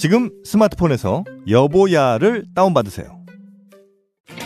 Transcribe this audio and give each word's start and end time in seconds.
지금 0.00 0.30
스마트폰에서 0.46 1.24
여보야를 1.46 2.46
다운받으세요. 2.54 3.20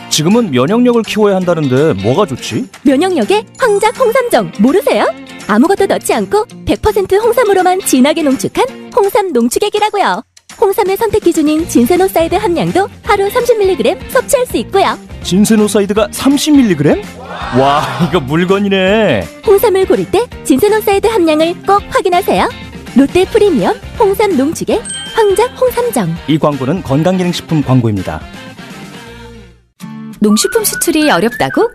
지금은 0.09 0.51
면역력을 0.51 1.01
키워야 1.03 1.37
한다는데 1.37 1.93
뭐가 2.03 2.25
좋지? 2.25 2.67
면역력에 2.83 3.45
황작 3.57 3.97
홍삼정 3.97 4.51
모르세요? 4.59 5.05
아무것도 5.47 5.85
넣지 5.85 6.13
않고 6.13 6.43
100% 6.65 7.23
홍삼으로만 7.23 7.79
진하게 7.79 8.23
농축한 8.23 8.91
홍삼 8.93 9.31
농축액이라고요. 9.31 10.23
홍삼의 10.59 10.97
선택 10.97 11.23
기준인 11.23 11.65
진세노사이드 11.69 12.35
함량도 12.35 12.89
하루 13.03 13.29
30mg 13.29 14.09
섭취할 14.09 14.45
수 14.47 14.57
있고요. 14.57 14.99
진세노사이드가 15.23 16.09
30mg? 16.09 17.01
와, 17.57 17.81
이거 18.05 18.19
물건이네. 18.19 19.25
홍삼을 19.47 19.85
고를 19.87 20.11
때 20.11 20.27
진세노사이드 20.43 21.07
함량을 21.07 21.61
꼭 21.65 21.81
확인하세요. 21.89 22.64
롯데 22.95 23.25
프리미엄 23.25 23.75
홍삼 23.99 24.37
농축액 24.37 24.81
황작 25.13 25.59
홍삼정. 25.59 26.15
이 26.27 26.37
광고는 26.37 26.81
건강기능식품 26.83 27.61
광고입니다. 27.61 28.21
농식품 30.19 30.63
수출이 30.63 31.09
어렵다고? 31.11 31.71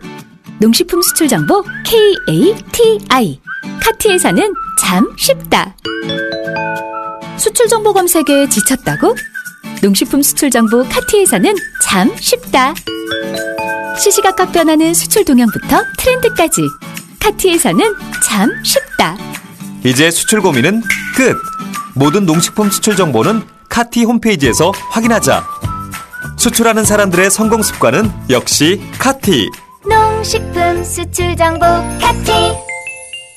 농식품 0.61 1.03
수출 1.03 1.29
정보 1.29 1.63
KATI. 1.85 3.41
카티에서는 3.83 4.53
참 4.81 5.15
쉽다. 5.19 5.77
수출 7.37 7.69
정보 7.69 7.93
검색에 7.93 8.48
지쳤다고? 8.48 9.15
농식품 9.83 10.23
수출 10.23 10.51
정보 10.51 10.83
카티에서는 10.85 11.55
참 11.83 12.15
쉽다. 12.19 12.75
시시각각 13.98 14.53
변하는 14.53 14.95
수출 14.95 15.25
동향부터 15.25 15.83
트렌드까지 15.98 16.63
카티에서는 17.21 17.95
참 18.27 18.51
쉽다. 18.65 19.17
이제 19.84 20.11
수출 20.11 20.42
고민은 20.42 20.83
끝. 21.17 21.36
모든 21.95 22.27
농식품 22.27 22.70
수출 22.70 22.97
정보는 22.97 23.42
카티 23.69 24.05
홈페이지에서 24.05 24.73
확인하자. 24.91 25.45
수출하는 26.36 26.85
사람들의 26.85 27.30
성공 27.30 27.63
습관은 27.63 28.11
역시 28.30 28.80
카티. 28.98 29.48
농식품 29.89 30.85
수출 30.85 31.35
정보 31.36 31.67
카티 32.01 32.30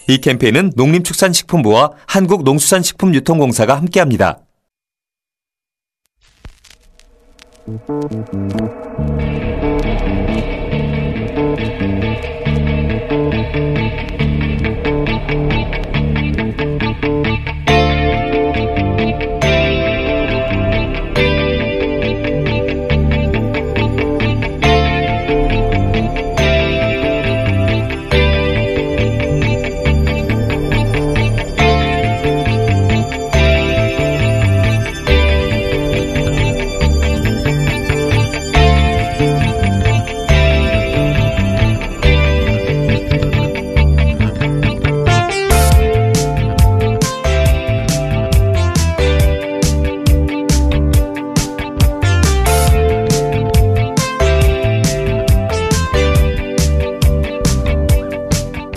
이 0.10 0.18
캠페인은 0.20 0.74
농림축산식품부와 0.76 1.92
한국농수산식품유통공사가 2.08 3.78
함께합니다. 3.78 4.40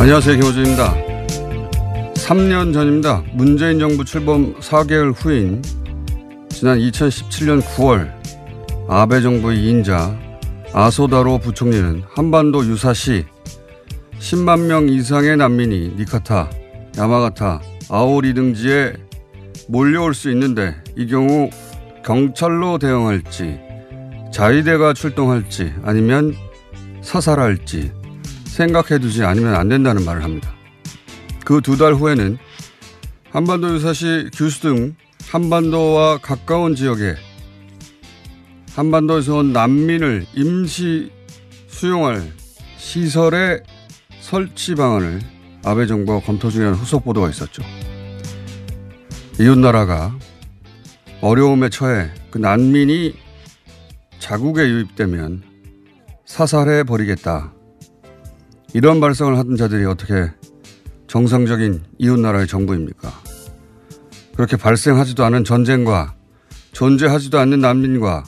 안녕하세요. 0.07 0.37
김호준입니다. 0.37 0.95
3년 2.15 2.73
전입니다. 2.73 3.25
문재인 3.33 3.81
정부 3.81 4.05
출범 4.05 4.55
4개월 4.61 5.13
후인 5.13 5.63
지난 6.49 6.79
2017년 6.79 7.61
9월 7.61 8.13
아베 8.89 9.21
정부의 9.21 9.59
2인자 9.59 10.17
아소다로 10.73 11.39
부총리는 11.39 12.05
한반도 12.09 12.65
유사시 12.65 13.25
10만 14.21 14.69
명 14.69 14.89
이상의 14.89 15.39
난민이 15.39 15.97
니카타, 15.99 16.51
야마가타, 16.97 17.61
아오리 17.91 18.35
등지에 18.35 18.93
몰려올 19.67 20.15
수 20.15 20.31
있는데 20.31 20.77
이 20.97 21.09
경우 21.09 21.51
경찰로 22.05 22.79
대응할지 22.79 23.59
자위대가 24.33 24.93
출동할지 24.93 25.75
아니면 25.83 26.37
사살할지 27.01 27.91
생각해두지 28.57 29.23
않으면 29.23 29.55
안 29.55 29.69
된다는 29.69 30.05
말을 30.05 30.25
합니다. 30.25 30.55
그 31.45 31.61
두 31.61 31.77
달 31.77 31.95
후에는 31.95 32.39
한반도 33.31 33.75
유사시 33.75 34.31
규수 34.35 34.63
등 34.63 34.97
한반도와 35.29 36.19
가까운 36.19 36.75
지역에 36.75 37.15
한반도에서 38.75 39.37
온 39.37 39.53
난민을 39.53 40.27
임시 40.35 41.11
수용할 41.69 42.33
시설의 42.79 43.63
설치 44.21 44.75
방안을 44.75 45.21
아베 45.65 45.87
정부가 45.87 46.25
검토 46.25 46.51
중이라는 46.51 46.79
후속 46.79 47.05
보도가 47.05 47.29
있었죠. 47.31 47.63
이웃 49.39 49.59
나라가 49.59 50.17
어려움에 51.21 51.69
처해 51.69 52.11
그 52.31 52.39
난민이 52.39 53.15
자국에 54.19 54.63
유입되면 54.63 55.43
사살해 56.25 56.85
버리겠다. 56.85 57.53
이런 58.77 59.01
발상을 59.01 59.39
하던 59.39 59.57
자들이 59.57 59.87
어떻게 59.87 60.31
정상적인 61.07 61.83
이웃나라의 61.97 62.47
정부입니까? 62.47 63.11
그렇게 64.35 64.59
발생하지도 64.59 65.25
않은 65.25 65.45
전쟁과 65.45 66.15
존재하지도 66.73 67.39
않는 67.39 67.61
난민과 67.61 68.25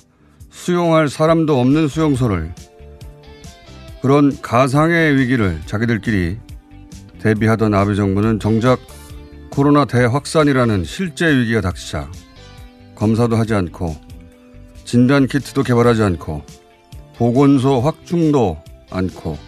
수용할 0.49 1.11
사람도 1.11 1.61
없는 1.61 1.89
수용소를 1.89 2.55
그런 4.01 4.41
가상의 4.41 5.19
위기를 5.19 5.61
자기들끼리 5.67 6.39
대비하던 7.21 7.75
아베 7.75 7.95
정부는 7.95 8.41
정작 8.41 8.81
코로나 9.51 9.85
대확산이라는 9.85 10.85
실제 10.85 11.27
위기가 11.27 11.61
닥치자 11.61 12.11
검사도 12.95 13.37
하지 13.37 13.53
않고 13.53 13.95
진단 14.87 15.27
키트도 15.27 15.63
개발하지 15.63 16.05
않고 16.05 16.43
보건소 17.17 17.83
확충도 17.83 18.57
않고 18.91 19.48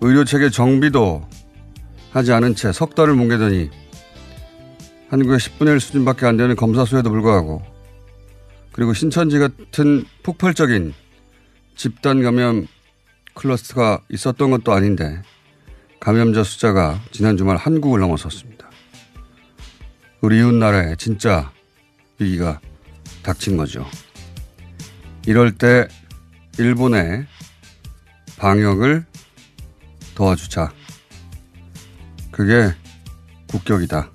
의료 0.00 0.24
체계 0.24 0.50
정비도 0.50 1.26
하지 2.12 2.32
않은 2.32 2.54
채 2.54 2.72
석 2.72 2.94
달을 2.94 3.14
뭉개더니 3.14 3.70
한국의 5.10 5.38
10분의 5.38 5.74
1 5.74 5.80
수준밖에 5.80 6.26
안 6.26 6.36
되는 6.36 6.56
검사 6.56 6.84
수에도 6.84 7.10
불구하고 7.10 7.62
그리고 8.72 8.94
신천지 8.94 9.38
같은 9.38 10.04
폭발적인 10.22 10.94
집단 11.76 12.22
감염 12.22 12.66
클러스터가 13.34 14.02
있었던 14.08 14.50
것도 14.50 14.72
아닌데 14.72 15.20
감염자 15.98 16.44
숫자가 16.44 17.00
지난 17.10 17.36
주말 17.36 17.56
한국을 17.56 18.00
넘어섰습니다. 18.00 18.70
우리 20.20 20.38
이웃 20.38 20.54
나라에 20.54 20.96
진짜 20.96 21.50
위기가 22.18 22.60
닥친 23.22 23.56
거죠. 23.56 23.86
이럴 25.26 25.52
때 25.52 25.88
일본의 26.58 27.26
방역을 28.38 29.04
도와주자. 30.20 30.70
그게 32.30 32.74
국격이다. 33.46 34.10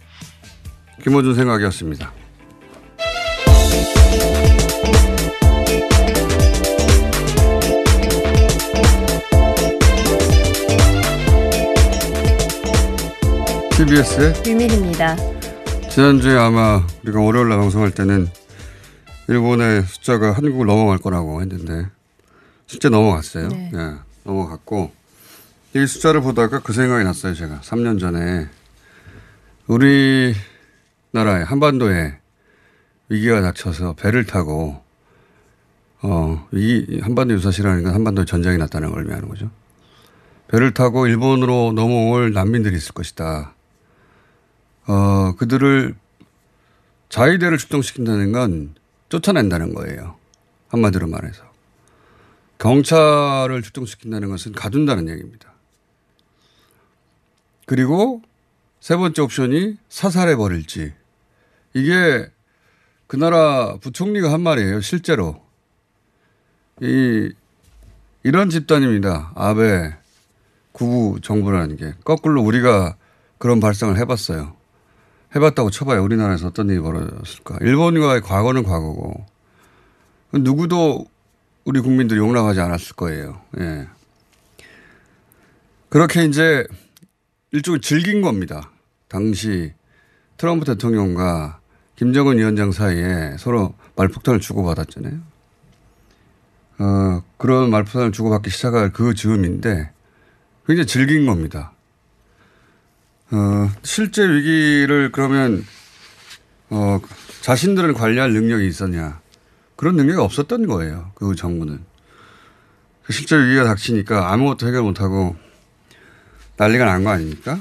김호준 1.02 1.34
생각이었습니다. 1.34 2.14
TBS의 13.72 14.34
유민입니다. 14.46 15.16
지난주에 15.90 16.38
아마 16.38 16.86
우리가 17.04 17.20
월요일 17.20 17.50
날 17.50 17.58
방송할 17.58 17.90
때는 17.90 18.28
일본의 19.28 19.82
숫자가 19.82 20.34
한국을 20.34 20.68
넘어갈 20.68 21.00
거라고 21.00 21.42
했는데 21.42 21.90
실제 22.68 22.90
넘어갔어요. 22.90 23.48
네. 23.48 23.72
예, 23.74 23.96
넘어갔고 24.24 25.05
이 25.76 25.86
숫자를 25.86 26.22
보다가 26.22 26.60
그 26.60 26.72
생각이 26.72 27.04
났어요. 27.04 27.34
제가 27.34 27.60
3년 27.60 28.00
전에 28.00 28.48
우리나라에 29.68 31.44
한반도에 31.44 32.18
위기가 33.10 33.42
닥쳐서 33.42 33.94
배를 33.96 34.26
타고 34.26 34.82
어, 36.02 36.48
이 36.54 37.02
한반도 37.02 37.34
유사시라는 37.34 37.84
건 37.84 37.94
한반도에 37.94 38.24
전쟁이 38.24 38.58
났다는 38.58 38.92
걸 38.92 39.02
의미하는 39.02 39.28
거죠. 39.28 39.52
배를 40.48 40.74
타고 40.74 41.08
일본으로 41.08 41.74
넘어올 41.74 42.32
난민들이 42.32 42.78
있을 42.78 42.94
것이다. 42.94 43.54
어, 44.88 45.36
그들을 45.36 45.94
자위대를 47.10 47.58
출동시킨다는 47.58 48.32
건 48.32 48.76
쫓아낸다는 49.10 49.74
거예요. 49.74 50.16
한마디로 50.70 51.08
말해서. 51.08 51.44
경찰을 52.60 53.62
출동시킨다는 53.62 54.30
것은 54.30 54.54
가둔다는 54.54 55.10
얘기입니다. 55.10 55.55
그리고 57.66 58.22
세 58.80 58.96
번째 58.96 59.22
옵션이 59.22 59.78
사살해 59.90 60.36
버릴지. 60.36 60.94
이게 61.74 62.30
그 63.08 63.16
나라 63.16 63.78
부총리가 63.78 64.32
한 64.32 64.42
말이에요. 64.42 64.82
실제로. 64.82 65.42
이, 66.82 67.32
이런 68.24 68.50
집단입니다. 68.50 69.32
아베 69.36 69.94
구부 70.72 71.20
정부라는 71.22 71.78
게. 71.78 71.94
거꾸로 72.04 72.42
우리가 72.42 72.96
그런 73.38 73.60
발상을 73.60 73.98
해봤어요. 73.98 74.56
해봤다고 75.36 75.70
쳐봐요. 75.70 76.04
우리나라에서 76.04 76.48
어떤 76.48 76.70
일이 76.70 76.80
벌어졌을까. 76.80 77.58
일본과의 77.62 78.22
과거는 78.22 78.64
과거고. 78.64 79.26
누구도 80.34 81.06
우리 81.64 81.80
국민들이 81.82 82.20
용납하지 82.20 82.60
않았을 82.60 82.96
거예요. 82.96 83.42
예. 83.60 83.88
그렇게 85.90 86.26
이제 86.26 86.66
일종의 87.56 87.80
즐긴 87.80 88.22
겁니다. 88.22 88.70
당시 89.08 89.72
트럼프 90.36 90.66
대통령과 90.66 91.62
김정은 91.96 92.38
위원장 92.38 92.74
사이에 92.74 93.38
서로 93.40 93.74
말폭탄을 93.96 94.42
주고받았잖아요. 94.42 95.20
어, 96.80 97.24
그런 97.38 97.70
말폭탄을 97.70 98.12
주고받기 98.12 98.50
시작할 98.50 98.92
그 98.92 99.14
즈음인데 99.14 99.90
굉장히 100.68 100.86
즐긴 100.86 101.26
겁니다. 101.26 101.72
어, 103.32 103.72
실제 103.84 104.28
위기를 104.28 105.14
그러면 105.14 105.66
어, 106.70 107.00
자신들을 107.40 107.94
관리할 107.94 108.34
능력이 108.34 108.68
있었냐. 108.68 109.22
그런 109.78 109.96
능력이 109.96 110.20
없었던 110.20 110.68
거예요. 110.68 111.12
그 111.16 111.36
정부는. 111.36 111.80
그 113.06 113.14
실제 113.14 113.38
위기가 113.38 113.64
닥치니까 113.64 114.34
아무것도 114.34 114.68
해결 114.68 114.82
못하고 114.82 115.38
난리가 116.58 116.86
난 116.86 117.04
거 117.04 117.10
아닙니까? 117.12 117.60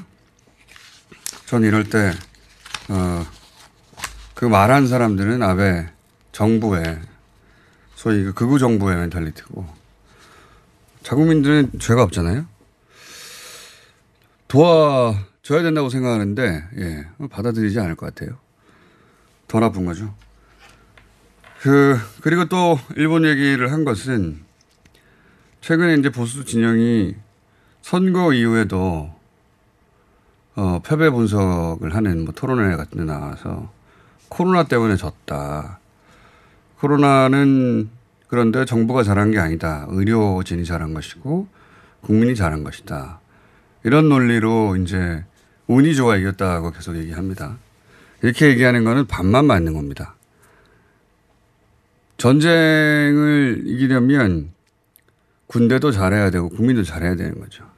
전 1.46 1.62
이럴 1.64 1.84
때, 1.88 2.12
어, 2.88 3.26
그 4.34 4.44
말한 4.44 4.86
사람들은 4.86 5.42
아베 5.42 5.88
정부의 6.32 7.00
소위 7.94 8.24
그 8.24 8.32
극우 8.32 8.58
정부의 8.58 8.96
멘탈리티고 8.96 9.66
자국민들은 11.02 11.72
죄가 11.78 12.02
없잖아요. 12.04 12.46
도와줘야 14.48 15.62
된다고 15.62 15.88
생각하는데 15.88 16.64
예, 16.78 17.06
받아들이지 17.28 17.78
않을 17.80 17.94
것 17.96 18.14
같아요. 18.14 18.38
더 19.48 19.60
나쁜 19.60 19.84
거죠. 19.84 20.14
그 21.60 21.98
그리고 22.20 22.46
또 22.46 22.78
일본 22.96 23.24
얘기를 23.24 23.72
한 23.72 23.84
것은 23.84 24.42
최근에 25.60 25.94
이제 25.94 26.10
보수 26.10 26.44
진영이 26.44 27.14
선거 27.84 28.32
이후에도 28.32 29.10
어, 30.56 30.80
패배 30.82 31.10
분석을 31.10 31.94
하는 31.94 32.24
뭐 32.24 32.32
토론회 32.32 32.76
같은 32.76 32.96
데 32.96 33.04
나와서 33.04 33.70
코로나 34.30 34.64
때문에 34.64 34.96
졌다. 34.96 35.80
코로나는 36.78 37.90
그런데 38.26 38.64
정부가 38.64 39.02
잘한 39.02 39.32
게 39.32 39.38
아니다. 39.38 39.84
의료진이 39.90 40.64
잘한 40.64 40.94
것이고 40.94 41.46
국민이 42.00 42.34
잘한 42.34 42.64
것이다. 42.64 43.20
이런 43.82 44.08
논리로 44.08 44.76
이제 44.76 45.22
운이 45.66 45.94
좋아 45.94 46.16
이겼다고 46.16 46.70
계속 46.70 46.96
얘기합니다. 46.96 47.58
이렇게 48.22 48.48
얘기하는 48.48 48.84
거는 48.84 49.06
반만 49.08 49.44
맞는 49.44 49.74
겁니다. 49.74 50.14
전쟁을 52.16 53.64
이기려면 53.66 54.52
군대도 55.48 55.92
잘해야 55.92 56.30
되고 56.30 56.48
국민도 56.48 56.82
잘해야 56.82 57.14
되는 57.14 57.38
거죠. 57.38 57.73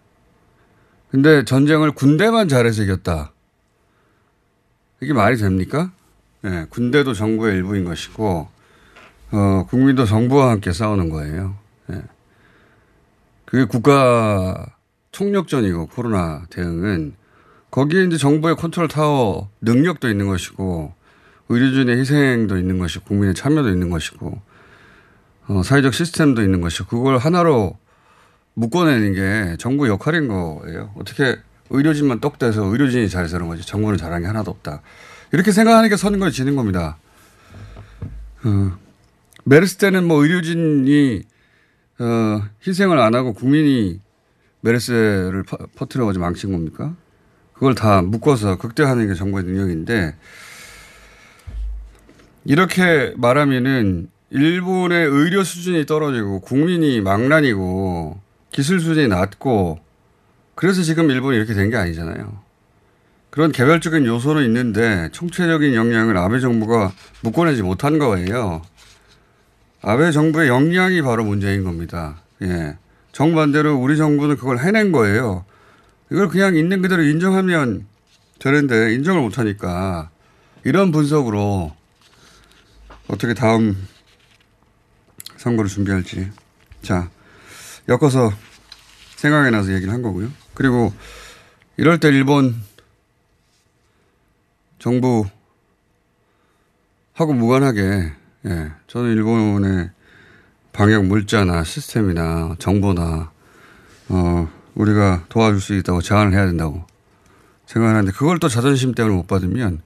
근데 1.10 1.44
전쟁을 1.44 1.92
군대만 1.92 2.48
잘해서 2.48 2.82
이겼다. 2.82 3.32
이게 5.00 5.12
말이 5.12 5.36
됩니까? 5.36 5.92
예, 6.44 6.66
군대도 6.68 7.14
정부의 7.14 7.56
일부인 7.56 7.84
것이고, 7.84 8.48
어, 9.32 9.66
국민도 9.68 10.04
정부와 10.04 10.50
함께 10.50 10.72
싸우는 10.72 11.10
거예요. 11.10 11.56
예. 11.92 12.02
그게 13.44 13.64
국가 13.64 14.66
총력전이고, 15.12 15.86
코로나 15.88 16.44
대응은. 16.50 17.14
거기에 17.70 18.04
이제 18.04 18.16
정부의 18.16 18.56
컨트롤 18.56 18.88
타워 18.88 19.50
능력도 19.60 20.08
있는 20.08 20.26
것이고, 20.26 20.92
의료진의 21.48 21.98
희생도 21.98 22.56
있는 22.58 22.78
것이고, 22.78 23.04
국민의 23.04 23.34
참여도 23.34 23.68
있는 23.68 23.90
것이고, 23.90 24.40
어, 25.48 25.62
사회적 25.62 25.94
시스템도 25.94 26.42
있는 26.42 26.60
것이고, 26.60 26.98
그걸 26.98 27.18
하나로 27.18 27.78
묶어내는 28.56 29.12
게 29.12 29.56
정부 29.58 29.86
역할인 29.86 30.28
거예요. 30.28 30.90
어떻게 30.96 31.36
의료진만 31.68 32.20
똑 32.20 32.38
떼서 32.38 32.64
의료진이 32.64 33.08
잘 33.08 33.28
사는 33.28 33.46
거지 33.46 33.64
정부는 33.66 33.98
잘한 33.98 34.22
게 34.22 34.26
하나도 34.26 34.50
없다. 34.50 34.80
이렇게 35.32 35.52
생각하니까 35.52 35.96
선거에 35.96 36.30
지는 36.30 36.56
겁니다. 36.56 36.96
어, 38.44 38.78
메르스 39.44 39.76
때는 39.76 40.04
뭐 40.04 40.22
의료진이 40.22 41.22
어, 41.98 42.42
희생을 42.66 42.98
안 42.98 43.14
하고 43.14 43.34
국민이 43.34 44.00
메르스를 44.62 45.42
퍼, 45.42 45.58
퍼뜨려가지고 45.76 46.24
망친 46.24 46.52
겁니까? 46.52 46.96
그걸 47.52 47.74
다 47.74 48.00
묶어서 48.00 48.56
극대화하는 48.56 49.08
게 49.08 49.14
정부의 49.14 49.44
능력인데 49.44 50.14
이렇게 52.44 53.12
말하면은 53.16 54.08
일본의 54.30 55.06
의료 55.06 55.44
수준이 55.44 55.84
떨어지고 55.84 56.40
국민이 56.40 57.00
망란이고 57.00 58.25
기술 58.56 58.80
수준이 58.80 59.08
낮고 59.08 59.80
그래서 60.54 60.82
지금 60.82 61.10
일본이 61.10 61.36
이렇게 61.36 61.52
된 61.52 61.68
게 61.68 61.76
아니잖아요. 61.76 62.40
그런 63.28 63.52
개별적인 63.52 64.06
요소는 64.06 64.44
있는데 64.44 65.10
총체적인 65.12 65.74
역량을 65.74 66.16
아베 66.16 66.40
정부가 66.40 66.90
묶어내지 67.20 67.60
못한 67.60 67.98
거예요. 67.98 68.62
아베 69.82 70.10
정부의 70.10 70.48
역량이 70.48 71.02
바로 71.02 71.22
문제인 71.22 71.64
겁니다. 71.64 72.22
예. 72.40 72.78
정반대로 73.12 73.76
우리 73.76 73.98
정부는 73.98 74.38
그걸 74.38 74.58
해낸 74.60 74.90
거예요. 74.90 75.44
이걸 76.10 76.28
그냥 76.28 76.56
있는 76.56 76.80
그대로 76.80 77.02
인정하면 77.02 77.86
되는데 78.38 78.94
인정을 78.94 79.20
못하니까 79.20 80.08
이런 80.64 80.92
분석으로 80.92 81.76
어떻게 83.08 83.34
다음 83.34 83.86
선거를 85.36 85.68
준비할지. 85.68 86.30
자, 86.80 87.10
엮어서 87.86 88.32
생각이 89.16 89.50
나서 89.50 89.72
얘기를 89.72 89.92
한 89.92 90.02
거고요. 90.02 90.30
그리고 90.54 90.92
이럴 91.76 91.98
때 91.98 92.08
일본 92.08 92.54
정부 94.78 95.26
하고 97.14 97.32
무관하게 97.32 98.12
예, 98.46 98.70
저는 98.86 99.12
일본의 99.12 99.90
방역 100.72 101.06
물자나 101.06 101.64
시스템이나 101.64 102.54
정보나 102.58 103.32
어, 104.08 104.48
우리가 104.74 105.24
도와줄 105.28 105.60
수 105.60 105.74
있다고 105.74 106.02
제안을 106.02 106.32
해야 106.34 106.46
된다고 106.46 106.86
생각하는데 107.66 108.12
그걸 108.12 108.38
또 108.38 108.48
자존심 108.48 108.94
때문에 108.94 109.16
못 109.16 109.26
받으면 109.26 109.82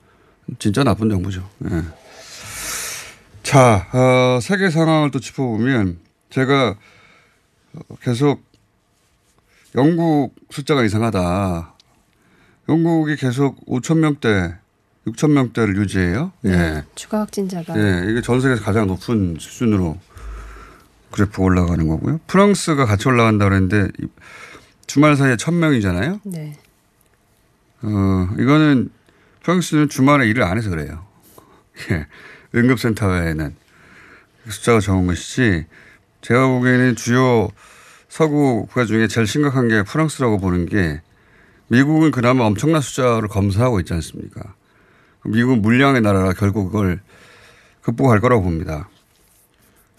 진짜 0.58 0.82
나쁜 0.82 1.08
정부죠. 1.08 1.48
예. 1.70 1.82
자, 3.42 3.88
어, 3.92 4.40
세계 4.42 4.68
상황을 4.68 5.10
또 5.12 5.20
짚어보면 5.20 5.98
제가 6.30 6.74
계속 8.02 8.49
영국 9.76 10.34
숫자가 10.50 10.84
이상하다. 10.84 11.74
영국이 12.68 13.16
계속 13.16 13.64
5천 13.66 13.98
명대, 13.98 14.54
6천 15.06 15.30
명대를 15.30 15.76
유지해요. 15.76 16.32
예. 16.46 16.84
추가 16.94 17.20
확진자가 17.20 17.74
예, 17.78 18.10
이게 18.10 18.20
전 18.20 18.40
세계에서 18.40 18.62
가장 18.62 18.86
높은 18.86 19.36
수준으로 19.38 19.98
그래프 21.10 21.42
올라가는 21.42 21.86
거고요. 21.86 22.20
프랑스가 22.26 22.84
같이 22.86 23.08
올라간다 23.08 23.44
그랬는데 23.46 23.88
이- 24.02 24.06
주말 24.86 25.16
사이에 25.16 25.36
천 25.36 25.58
명이잖아요. 25.58 26.20
네. 26.24 26.56
어, 27.82 28.28
이거는 28.38 28.90
프랑스는 29.42 29.88
주말에 29.88 30.26
일을 30.28 30.42
안 30.42 30.58
해서 30.58 30.70
그래요. 30.70 31.04
예. 31.90 32.06
응급센터에는 32.54 33.54
숫자가 34.48 34.80
적은 34.80 35.06
것이지 35.06 35.66
제가 36.22 36.46
보기에는 36.48 36.96
주요 36.96 37.48
서구 38.10 38.66
국가 38.66 38.84
중에 38.84 39.06
제일 39.06 39.26
심각한 39.26 39.68
게 39.68 39.84
프랑스라고 39.84 40.38
보는 40.38 40.66
게 40.66 41.00
미국은 41.68 42.10
그나마 42.10 42.44
엄청난 42.44 42.82
숫자를 42.82 43.28
검사하고 43.28 43.78
있지 43.80 43.94
않습니까? 43.94 44.54
미국은 45.24 45.62
물량의 45.62 46.00
나라라 46.00 46.32
결국 46.32 46.72
그걸 46.72 47.00
극복할 47.82 48.20
거라고 48.20 48.42
봅니다. 48.42 48.88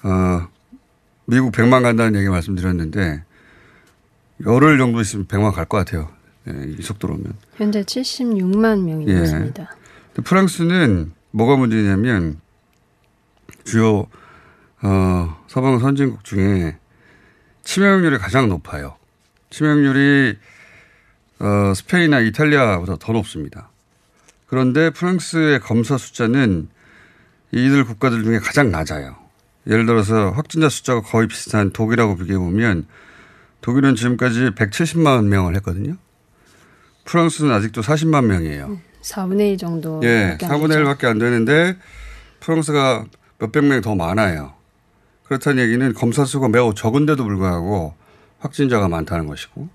어, 0.03 0.47
미국 1.25 1.53
100만 1.53 1.83
간다는 1.83 2.19
얘기 2.19 2.27
말씀드렸는데 2.27 3.23
열흘 4.45 4.77
정도 4.77 4.99
있으면 4.99 5.25
100만 5.27 5.53
갈 5.53 5.65
것 5.65 5.77
같아요. 5.77 6.09
예, 6.49 6.65
이 6.77 6.81
속도로면. 6.81 7.33
현재 7.55 7.81
76만 7.81 8.81
명이 8.83 9.05
예. 9.07 9.13
넘습니다. 9.13 9.73
근데 10.07 10.27
프랑스는 10.27 11.13
뭐가 11.31 11.55
문제냐면 11.55 12.41
주요 13.63 14.07
어, 14.81 15.43
서방 15.47 15.79
선진국 15.79 16.25
중에 16.25 16.77
치명률이 17.63 18.17
가장 18.17 18.49
높아요. 18.49 18.95
치명률이 19.49 20.37
어, 21.39 21.73
스페인이나 21.73 22.19
이탈리아보다 22.19 22.97
더 22.99 23.13
높습니다. 23.13 23.69
그런데 24.47 24.89
프랑스의 24.89 25.59
검사 25.59 25.97
숫자는 25.97 26.69
이들 27.51 27.85
국가들 27.85 28.23
중에 28.23 28.39
가장 28.39 28.71
낮아요. 28.71 29.15
예를 29.67 29.85
들어서 29.85 30.31
확진자 30.31 30.69
숫자가 30.69 31.01
거의 31.01 31.27
비슷한 31.27 31.71
독일하고 31.71 32.15
비교해 32.17 32.37
보면 32.37 32.85
독일은 33.61 33.95
지금까지 33.95 34.51
170만 34.55 35.25
명을 35.25 35.55
했거든요. 35.57 35.97
프랑스는 37.05 37.51
아직도 37.51 37.81
40만 37.81 38.25
명이에요. 38.25 38.79
4분의 39.01 39.51
1 39.53 39.57
정도. 39.57 40.01
예, 40.03 40.37
4분의 40.39 40.83
1밖에 40.83 41.05
안 41.05 41.19
되는데 41.19 41.77
프랑스가 42.39 43.05
몇백 43.39 43.63
명이 43.63 43.81
더 43.81 43.95
많아요. 43.95 44.53
그렇다는 45.31 45.63
얘기는 45.63 45.93
검사 45.93 46.25
수가 46.25 46.49
매우 46.49 46.73
적은데도 46.73 47.23
불구하고 47.23 47.95
확진자가 48.39 48.89
많다는 48.89 49.27
것이고, 49.27 49.69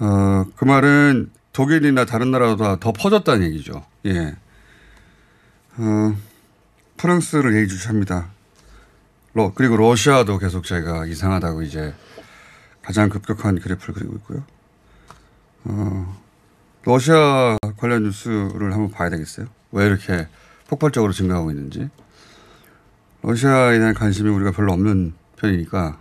어, 0.00 0.44
그 0.56 0.64
말은 0.64 1.30
독일이나 1.52 2.04
다른 2.06 2.32
나라보다 2.32 2.80
더 2.80 2.92
퍼졌다는 2.92 3.46
얘기죠. 3.46 3.86
예. 4.06 4.34
어, 5.76 6.16
프랑스를 6.96 7.54
예의주시합니다. 7.54 8.30
러, 9.34 9.52
그리고 9.54 9.76
러시아도 9.76 10.38
계속 10.38 10.64
제가 10.64 11.06
이상하다고 11.06 11.62
이제 11.62 11.94
가장 12.82 13.10
급격한 13.10 13.60
그래프를 13.60 13.94
그리고 13.94 14.16
있고요. 14.16 14.42
어, 15.66 16.20
러시아 16.82 17.58
관련 17.76 18.02
뉴스를 18.02 18.72
한번 18.72 18.90
봐야 18.90 19.08
되겠어요. 19.08 19.46
왜 19.70 19.86
이렇게 19.86 20.26
폭발적으로 20.66 21.12
증가하고 21.12 21.52
있는지. 21.52 21.88
러시아에 23.22 23.78
대한 23.78 23.94
관심이 23.94 24.28
우리가 24.28 24.50
별로 24.50 24.72
없는 24.72 25.14
편이니까 25.36 26.00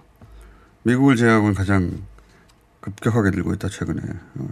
미국을 0.84 1.16
제외하고는 1.16 1.54
가장 1.54 2.02
급격하게 2.82 3.30
늘고 3.30 3.54
있다 3.54 3.70
최근에. 3.70 4.02
어. 4.36 4.48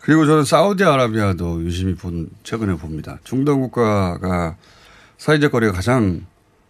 그리고 0.00 0.24
저는 0.24 0.44
사우디아라비아도 0.44 1.62
유심히 1.62 1.94
본 1.94 2.30
최근에 2.42 2.76
봅니다. 2.76 3.18
중동 3.24 3.60
국가가 3.60 4.56
사회적 5.18 5.52
거리가 5.52 5.72
가장 5.72 6.26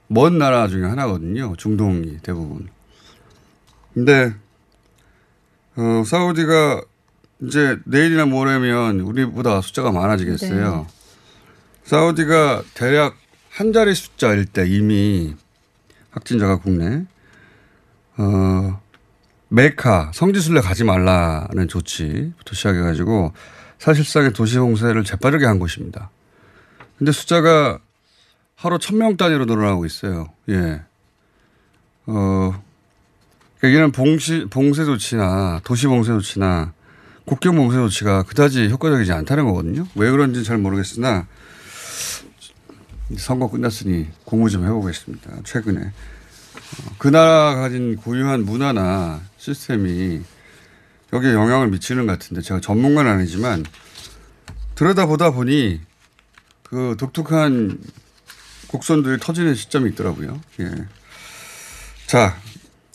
먼 0.09 0.39
나라 0.39 0.67
중에 0.67 0.85
하나거든요. 0.85 1.55
중동이 1.57 2.19
대부분. 2.23 2.69
근데 3.95 4.35
어, 5.77 6.03
사우디가 6.05 6.83
이제 7.43 7.79
내일이나 7.85 8.25
모레면 8.25 9.01
우리보다 9.01 9.61
숫자가 9.61 9.93
많아지겠어요. 9.93 10.87
사우디가 11.85 12.63
대략 12.75 13.15
한 13.57 13.73
자리 13.73 13.95
숫자일 13.95 14.45
때 14.45 14.67
이미 14.69 15.35
확진자가 16.11 16.57
국내 16.57 17.07
어, 18.19 18.83
메카 19.49 20.11
성지순례 20.13 20.61
가지 20.61 20.85
말라는 20.85 21.67
조치부터 21.67 22.55
시작해가지고 22.55 23.33
사실상의 23.79 24.35
도시 24.35 24.59
봉쇄를 24.59 25.05
재빠르게 25.05 25.47
한 25.47 25.59
곳입니다. 25.59 26.11
근데 26.99 27.13
숫자가 27.13 27.79
하루 28.57 28.79
천 28.79 28.99
명 28.99 29.17
단위로 29.17 29.47
늘어나고 29.47 29.87
있어요. 29.87 30.29
예. 30.51 30.83
어, 32.05 32.63
그러니까 33.59 33.79
이는 33.79 33.91
봉시, 33.91 34.45
봉쇄 34.51 34.85
조치나 34.85 35.63
도시 35.65 35.87
봉쇄 35.87 36.13
조치나 36.13 36.75
국경 37.25 37.57
봉쇄 37.57 37.79
조치가 37.79 38.25
그다지 38.25 38.69
효과적이지 38.69 39.13
않다는 39.13 39.47
거거든요. 39.47 39.87
왜 39.95 40.11
그런지는 40.11 40.45
잘 40.45 40.59
모르겠으나 40.59 41.27
선거 43.17 43.49
끝났으니 43.49 44.09
공부 44.25 44.51
좀 44.51 44.65
해보겠습니다. 44.65 45.43
최근에 45.45 45.81
어, 45.81 46.95
그 46.99 47.09
나라 47.09 47.55
가진 47.55 47.97
고유한 47.97 48.45
문화나 48.45 49.21
시스템이 49.39 50.23
여기에 51.13 51.33
영향을 51.33 51.69
미치는 51.69 52.07
것 52.07 52.19
같은데 52.19 52.43
제가 52.43 52.61
전문가는 52.61 53.11
아니지만 53.11 53.65
들여다보다 54.75 55.31
보니 55.31 55.81
그 56.65 56.97
독특한 56.99 57.79
곡선들이 58.69 59.19
터지는 59.21 59.55
시점이 59.55 59.91
있더라고요. 59.91 60.41
예. 60.61 60.71
자, 62.07 62.37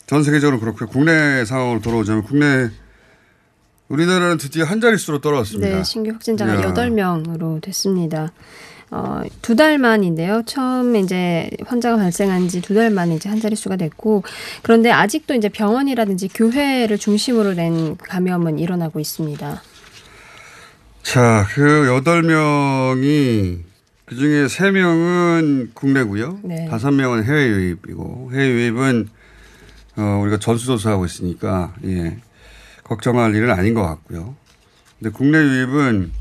전 0.06 0.22
세계적으로 0.22 0.60
그렇고요. 0.60 0.88
국내 0.88 1.44
상황으로 1.44 1.80
돌아오자면 1.80 2.22
국내 2.22 2.70
우리나라는 3.88 4.38
드디어 4.38 4.64
한 4.64 4.80
자릿수로 4.80 5.20
떨어졌습니다. 5.20 5.76
네, 5.76 5.84
신규 5.84 6.10
확진자가 6.12 6.54
이야. 6.54 6.72
8명으로 6.72 7.62
됐습니다. 7.62 8.32
어, 8.94 9.22
두 9.40 9.56
달 9.56 9.78
만인데요. 9.78 10.42
처음 10.44 10.94
이제 10.96 11.48
환자가 11.64 11.96
발생한 11.96 12.48
지 12.48 12.60
두 12.60 12.74
달 12.74 12.90
만에 12.90 13.14
이제 13.16 13.28
한 13.30 13.40
자릿수가 13.40 13.76
됐고, 13.76 14.22
그런데 14.62 14.90
아직도 14.90 15.34
이제 15.34 15.48
병원이라든지 15.48 16.28
교회를 16.28 16.98
중심으로 16.98 17.54
낸 17.54 17.96
감염은 17.96 18.58
일어나고 18.58 19.00
있습니다. 19.00 19.62
자, 21.02 21.46
그 21.54 21.86
여덟 21.88 22.22
명이 22.22 23.60
그 24.04 24.14
중에 24.14 24.46
세 24.48 24.70
명은 24.70 25.70
국내고요. 25.74 26.40
네. 26.42 26.68
다섯 26.68 26.90
명은 26.90 27.24
해외 27.24 27.48
유입이고 27.48 28.30
해외 28.34 28.46
유입은 28.50 29.08
어, 29.96 30.20
우리가 30.22 30.38
전수조사하고 30.38 31.04
있으니까 31.06 31.74
예, 31.84 32.18
걱정할 32.84 33.34
일은 33.34 33.50
아닌 33.50 33.72
것 33.74 33.82
같고요. 33.82 34.34
근데 34.98 35.10
국내 35.16 35.38
유입은 35.38 36.12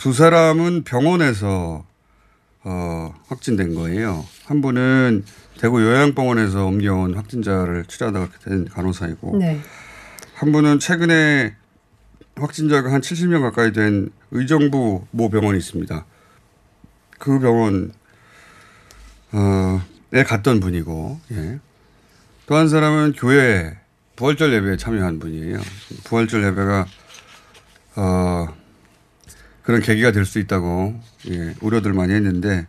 두 0.00 0.14
사람은 0.14 0.84
병원에서 0.84 1.84
어, 2.64 3.14
확진된 3.28 3.74
거예요. 3.74 4.24
한 4.46 4.62
분은 4.62 5.24
대구 5.58 5.82
요양병원에서 5.82 6.64
옮겨온 6.64 7.12
확진자를 7.14 7.84
치료하다 7.84 8.18
그렇게 8.20 8.38
된 8.48 8.64
간호사이고 8.66 9.36
네. 9.36 9.60
한 10.32 10.52
분은 10.52 10.78
최근에 10.78 11.54
확진자가 12.36 12.90
한 12.90 13.02
70명 13.02 13.42
가까이 13.42 13.72
된 13.74 14.08
의정부 14.30 15.04
모 15.10 15.28
병원이 15.28 15.58
있습니다. 15.58 16.06
그 17.18 17.38
병원 17.38 17.92
어에 19.34 20.24
갔던 20.24 20.60
분이고 20.60 21.20
예. 21.32 21.58
또 22.46 22.56
한 22.56 22.70
사람은 22.70 23.12
교회 23.18 23.76
부활절 24.16 24.54
예배에 24.54 24.78
참여한 24.78 25.18
분이에요. 25.18 25.58
부활절 26.04 26.42
예배가 26.42 26.86
어 27.96 28.59
그런 29.70 29.82
계기가 29.82 30.10
될 30.10 30.24
수 30.26 30.40
있다고 30.40 30.98
예, 31.30 31.54
우려들 31.60 31.92
많이 31.92 32.12
했는데 32.12 32.66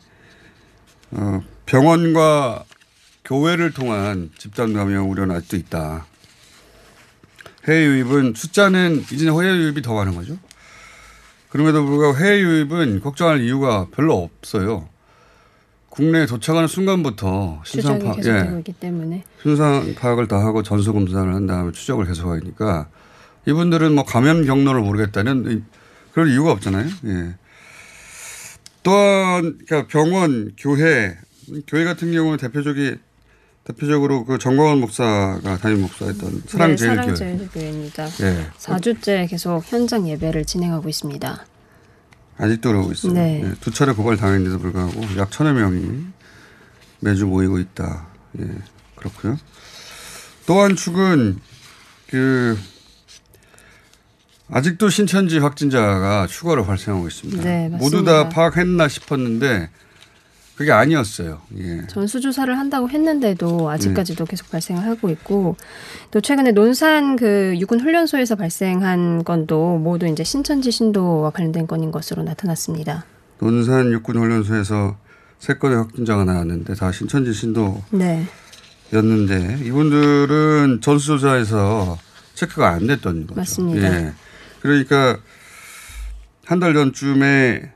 어 1.10 1.42
병원과 1.66 2.64
교회를 3.26 3.72
통한 3.72 4.30
집단 4.38 4.72
감염 4.74 5.10
우려는 5.10 5.36
아직도 5.36 5.58
있다. 5.58 6.06
해외 7.68 7.86
유입은 7.88 8.34
숫자는 8.36 9.04
이제는 9.12 9.34
해외 9.34 9.48
유입이 9.58 9.82
더 9.82 9.96
많은 9.96 10.14
거죠. 10.14 10.38
그럼에도 11.50 11.84
불구하고 11.84 12.18
해외 12.20 12.40
유입은 12.42 13.02
걱정할 13.02 13.42
이유가 13.42 13.88
별로 13.92 14.18
없어요. 14.22 14.88
국내에 15.90 16.28
도착하는 16.28 16.68
순간부터 16.68 17.64
신상 17.66 17.96
추적이 17.96 18.10
파, 18.10 18.16
계속되고 18.16 18.64
예, 18.68 18.74
때문에. 18.80 19.24
신상 19.42 19.96
파악을 19.96 20.28
다 20.28 20.38
하고 20.38 20.62
전수 20.62 20.94
검사를 20.94 21.34
한 21.34 21.48
다음에 21.48 21.72
추적을 21.72 22.06
계속하니까 22.06 22.90
이분들은 23.48 23.96
뭐 23.96 24.06
감염 24.06 24.46
경로를 24.46 24.82
모르겠다는 24.82 25.52
이- 25.52 25.81
그럴 26.14 26.30
이유가 26.30 26.52
없잖아요. 26.52 26.88
예. 27.06 27.36
또한 28.84 29.58
그러니까 29.66 29.88
병원, 29.88 30.54
교회, 30.58 31.18
교회 31.68 31.84
같은 31.84 32.12
경우는 32.12 32.38
대표적이 32.38 32.98
대표적으로 33.64 34.26
그 34.26 34.38
정광원 34.40 34.80
목사가 34.80 35.58
담임 35.58 35.82
목사였던 35.82 36.32
네, 36.32 36.42
사랑제일교회. 36.48 36.96
사랑제일교회입니다. 37.16 38.06
예. 38.22 38.50
4주째 38.58 39.30
계속 39.30 39.64
현장 39.66 40.08
예배를 40.08 40.46
진행하고 40.46 40.90
있습니다. 40.90 41.46
아직도 42.38 42.70
그러고 42.72 42.92
있어요. 42.92 43.14
네. 43.14 43.44
예, 43.46 43.54
두 43.62 43.70
차례 43.72 43.94
고발 43.94 44.18
당했는데도 44.18 44.60
불구하고 44.60 45.18
약 45.18 45.30
천여 45.30 45.54
명이 45.54 46.06
매주 47.02 47.28
모이고 47.28 47.60
있다. 47.60 48.08
예, 48.40 48.48
그렇고요. 48.96 49.38
또한 50.48 50.76
축은 50.76 51.40
그 52.08 52.58
아직도 54.52 54.90
신천지 54.90 55.40
확진자가 55.40 56.28
추가로 56.28 56.66
발생하고 56.66 57.08
있습니다. 57.08 57.44
네, 57.44 57.70
모두 57.70 58.04
맞습니다. 58.04 58.24
다 58.24 58.30
파악했나 58.30 58.88
싶었는데 58.90 59.70
그게 60.56 60.72
아니었어요. 60.74 61.42
예. 61.58 61.88
전수조사를 61.88 62.56
한다고 62.56 62.90
했는데도 62.90 63.70
아직까지도 63.70 64.26
계속 64.26 64.52
발생을 64.52 64.84
하고 64.84 65.10
있고 65.10 65.56
또 66.12 66.22
최근에 66.22 66.52
논산 66.52 67.16
그 67.16 67.56
육군 67.58 67.80
훈련소에서 67.80 68.36
발생한 68.36 69.24
건도 69.24 69.78
모두 69.78 70.06
이제 70.06 70.24
신천지 70.24 70.70
신도와 70.70 71.32
관련된 71.32 71.66
건인 71.66 71.92
것으로 71.92 72.22
나타났습니다. 72.24 73.06
논산 73.40 73.92
육군 73.92 74.18
훈련소에서 74.18 74.98
세 75.40 75.56
건의 75.56 75.78
확진자가 75.78 76.26
나왔는데 76.26 76.76
다 76.76 76.92
신천지 76.92 77.34
신도 77.34 77.82
네. 77.92 78.26
였는데 78.94 79.62
이분들은 79.64 80.82
전수조사에서 80.82 81.98
체크가 82.36 82.70
안 82.70 82.86
됐던 82.86 83.28
거죠. 83.28 83.40
맞습니다. 83.40 83.88
예. 83.88 84.14
그러니까 84.62 85.18
한 86.46 86.60
달 86.60 86.74
전쯤에 86.74 87.72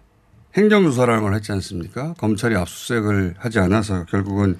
행정조사라는 0.58 1.24
걸 1.24 1.34
했지 1.36 1.52
않습니까? 1.54 2.14
검찰이 2.18 2.56
압수수색을 2.56 3.36
하지 3.38 3.60
않아서 3.60 4.06
결국은 4.06 4.58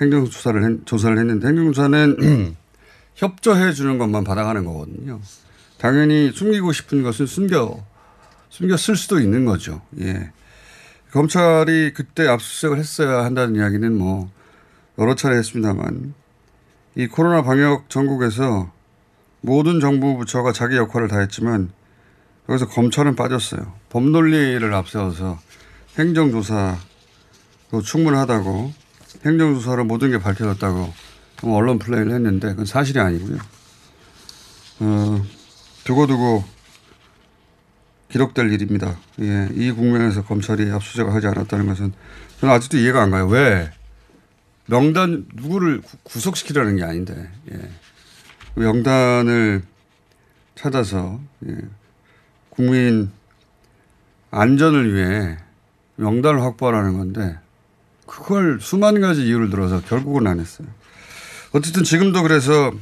행정조사를 0.00 0.62
했- 0.64 0.86
조사를 0.86 1.16
했는데 1.18 1.48
행정조사는 1.48 2.56
협조해 3.14 3.72
주는 3.72 3.98
것만 3.98 4.24
받아가는 4.24 4.64
거거든요. 4.64 5.20
당연히 5.78 6.30
숨기고 6.32 6.72
싶은 6.72 7.02
것은 7.02 7.26
숨겨 7.26 7.84
쓸 8.78 8.96
수도 8.96 9.18
있는 9.20 9.44
거죠. 9.44 9.82
예. 10.00 10.30
검찰이 11.12 11.92
그때 11.94 12.26
압수수색을 12.28 12.78
했어야 12.78 13.24
한다는 13.24 13.56
이야기는 13.56 13.96
뭐 13.96 14.30
여러 14.98 15.14
차례 15.14 15.36
했습니다만 15.36 16.14
이 16.96 17.06
코로나 17.06 17.42
방역 17.42 17.88
전국에서 17.90 18.72
모든 19.42 19.80
정부 19.80 20.16
부처가 20.16 20.52
자기 20.52 20.76
역할을 20.76 21.08
다 21.08 21.18
했지만 21.18 21.70
여기서 22.48 22.68
검찰은 22.68 23.16
빠졌어요. 23.16 23.72
법논리를 23.90 24.72
앞세워서 24.72 25.38
행정조사도 25.98 26.78
충분하다고 27.84 28.72
행정조사로 29.26 29.84
모든 29.84 30.10
게 30.10 30.18
밝혀졌다고 30.18 30.92
뭐 31.42 31.56
언론 31.56 31.78
플레이를 31.78 32.12
했는데 32.12 32.48
그건 32.48 32.64
사실이 32.64 32.98
아니고요. 33.00 33.38
어, 34.80 35.22
두고두고 35.84 36.44
기록될 38.10 38.52
일입니다. 38.52 38.96
예, 39.20 39.48
이 39.54 39.70
국면에서 39.72 40.22
검찰이 40.24 40.70
압수수색을 40.70 41.12
하지 41.14 41.26
않았다는 41.28 41.66
것은 41.66 41.92
저는 42.40 42.54
아직도 42.54 42.76
이해가 42.78 43.02
안 43.02 43.10
가요. 43.10 43.26
왜? 43.26 43.70
명단 44.66 45.26
누구를 45.34 45.80
구- 45.80 45.96
구속시키라는 46.04 46.76
게 46.76 46.84
아닌데 46.84 47.28
예. 47.52 47.58
명단을 48.54 49.62
찾아서 50.54 51.20
예. 51.46 51.56
국민 52.50 53.10
안전을 54.30 54.94
위해 54.94 55.38
명단을 55.96 56.42
확보하라는 56.42 56.98
건데 56.98 57.38
그걸 58.06 58.58
수만 58.60 59.00
가지 59.00 59.22
이유를 59.26 59.50
들어서 59.50 59.80
결국은 59.80 60.26
안 60.26 60.40
했어요. 60.40 60.68
어쨌든 61.52 61.84
지금도 61.84 62.22
그래서 62.22 62.72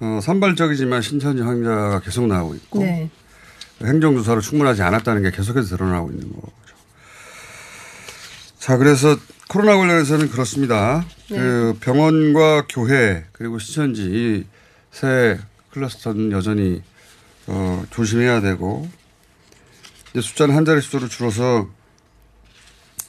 어, 0.00 0.20
산발적이지만 0.22 1.02
신천지 1.02 1.42
환자가 1.42 2.00
계속 2.00 2.26
나오고 2.26 2.54
있고 2.56 2.78
네. 2.80 3.10
행정조사로 3.82 4.40
충분하지 4.40 4.82
않았다는 4.82 5.22
게 5.22 5.30
계속해서 5.30 5.76
드러나고 5.76 6.10
있는 6.10 6.32
거죠. 6.32 6.52
자, 8.58 8.76
그래서 8.76 9.16
코로나 9.48 9.76
관련해서는 9.76 10.30
그렇습니다. 10.30 11.04
네. 11.30 11.38
그 11.38 11.76
병원과 11.80 12.66
교회 12.68 13.24
그리고 13.32 13.58
시천지 13.58 14.46
이세 14.94 15.38
클러스터는 15.72 16.30
여전히 16.30 16.80
어, 17.48 17.84
조심해야 17.90 18.40
되고 18.40 18.88
이제 20.10 20.20
숫자는 20.20 20.54
한 20.54 20.64
자리 20.64 20.80
수로 20.80 21.08
줄어서 21.08 21.68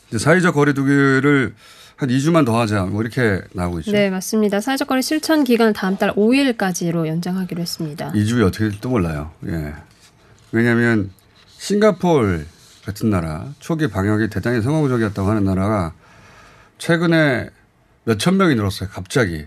이제 0.10 0.18
사회적 0.18 0.56
거리두기를 0.56 1.54
한 1.96 2.10
2주만 2.10 2.46
더 2.46 2.60
하자 2.60 2.86
뭐 2.86 3.02
이렇게 3.02 3.42
나오고 3.54 3.80
있죠. 3.80 3.92
네, 3.92 4.10
맞습니다. 4.10 4.60
사회적 4.60 4.88
거리 4.88 5.02
실천 5.02 5.44
기간을 5.44 5.74
다음 5.74 5.98
달 5.98 6.14
5일까지로 6.14 7.08
연장하기로 7.08 7.62
했습니다. 7.62 8.12
2주에 8.12 8.46
어떻게 8.46 8.66
될지도 8.66 8.90
몰라요. 8.90 9.32
예. 9.48 9.74
왜냐하면 10.52 11.12
싱가폴 11.58 12.48
같은 12.84 13.10
나라 13.10 13.48
초기 13.60 13.88
방역이 13.88 14.30
대단히 14.30 14.62
성공적이었다고 14.62 15.30
하는 15.30 15.46
나라가 15.46 15.94
최근에 16.80 17.50
몇천 18.04 18.38
명이 18.38 18.56
늘었어요. 18.56 18.90
갑자기 18.90 19.46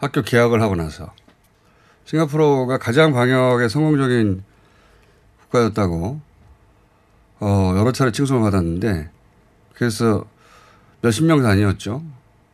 학교 0.00 0.22
개학을 0.22 0.62
하고 0.62 0.76
나서 0.76 1.12
싱가포르가 2.10 2.78
가장 2.78 3.12
방역에 3.12 3.68
성공적인 3.68 4.42
국가였다고 5.42 6.20
어, 7.38 7.74
여러 7.76 7.92
차례 7.92 8.10
칭송을 8.10 8.42
받았는데 8.42 9.10
그래서 9.74 10.24
몇십 11.02 11.24
명 11.24 11.40
단위였죠. 11.40 12.02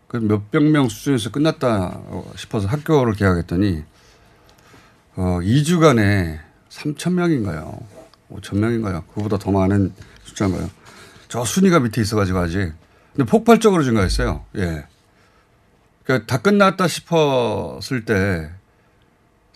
그 0.09 0.19
몇백 0.19 0.63
명 0.63 0.89
수준에서 0.91 1.31
끝났다 1.31 2.01
싶어서 2.37 2.69
학교를 2.69 3.15
개학했더니 3.15 3.83
어, 5.17 5.39
2주간에 5.41 6.39
3천 6.69 7.15
명인가요? 7.15 7.81
5천 8.31 8.59
명인가요? 8.59 9.05
그보다 9.15 9.39
더 9.39 9.51
많은 9.51 9.95
숫자인가요? 10.25 10.69
저 11.29 11.45
순위가 11.47 11.81
밑에 11.81 12.03
있어가지고 12.03 12.39
아직. 12.39 12.75
근데 13.15 13.29
폭발적으로 13.29 13.83
증가했어요. 13.83 14.45
예. 14.57 14.85
그러니까 16.05 16.27
다 16.27 16.43
끝났다 16.43 16.87
싶었을 16.87 18.05
때 18.05 18.51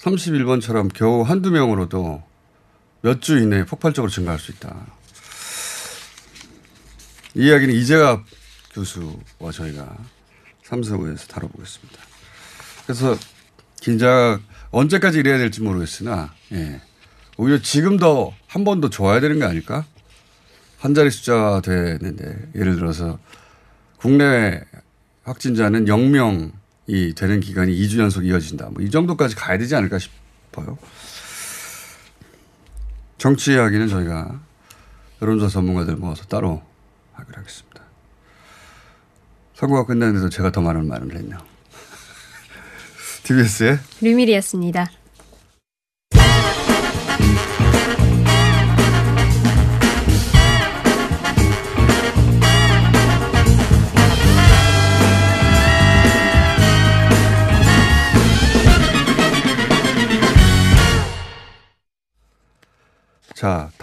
31번처럼 0.02 0.90
겨우 0.94 1.22
한두 1.22 1.50
명으로도 1.50 2.22
몇 3.02 3.20
주 3.20 3.38
이내에 3.38 3.64
폭발적으로 3.64 4.10
증가할 4.10 4.38
수 4.38 4.52
있다. 4.52 4.74
이 7.34 7.46
이야기는 7.46 7.74
이재갑 7.74 8.24
교수와 8.74 9.52
저희가 9.52 9.96
3, 10.64 10.82
4부에서 10.82 11.28
다뤄보겠습니다. 11.28 11.98
그래서 12.86 13.16
긴장 13.80 14.42
언제까지 14.70 15.18
이래야 15.20 15.38
될지 15.38 15.62
모르겠으나 15.62 16.32
예. 16.52 16.80
오히려 17.36 17.60
지금 17.62 17.96
더 17.96 18.32
한 18.48 18.64
번 18.64 18.80
더 18.80 18.90
좋아야 18.90 19.20
되는 19.20 19.38
거 19.38 19.46
아닐까? 19.46 19.84
한 20.78 20.92
자리 20.94 21.10
숫자 21.10 21.60
되는데 21.64 22.36
예를 22.54 22.74
들어서 22.76 23.18
국내 23.96 24.60
확진자는 25.24 25.84
0명 25.86 26.52
이 26.86 27.14
되는 27.14 27.40
기간이 27.40 27.72
2주 27.76 27.98
연속 27.98 28.24
이어진다. 28.24 28.70
뭐 28.70 28.82
이 28.82 28.90
정도까지 28.90 29.34
가야 29.36 29.58
되지 29.58 29.74
않을까 29.76 29.98
싶어요. 29.98 30.78
정치 33.18 33.52
이야기는 33.52 33.88
저희가 33.88 34.40
여론조사 35.22 35.52
전문가들 35.52 35.96
모아서 35.96 36.24
따로 36.24 36.62
하기로 37.12 37.36
하겠습니다. 37.38 37.82
선거가 39.54 39.84
끝났는데도 39.84 40.30
제가 40.30 40.50
더 40.50 40.62
많은 40.62 40.88
말을 40.88 41.14
했네요. 41.14 41.38
TBS의 43.24 43.78
류밀이었습니다. 44.00 44.90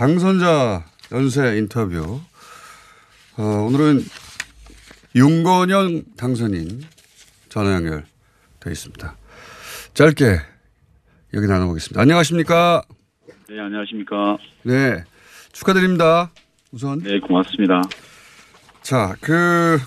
당선자 0.08 0.86
연쇄 1.12 1.58
인터뷰. 1.58 2.22
어, 3.36 3.44
오늘은 3.44 4.06
윤건영 5.14 6.04
당선인 6.16 6.82
전화 7.50 7.74
연결돼 7.74 8.08
있습니다. 8.68 9.18
짧게 9.96 10.40
여기 11.34 11.48
나눠보겠습니다. 11.48 12.00
안녕하십니까? 12.00 12.84
네, 13.50 13.60
안녕하십니까. 13.60 14.38
네. 14.64 15.04
축하드립니다. 15.52 16.32
우선. 16.72 17.00
네, 17.00 17.20
고맙습니다. 17.20 17.82
자, 18.82 19.14
그, 19.20 19.78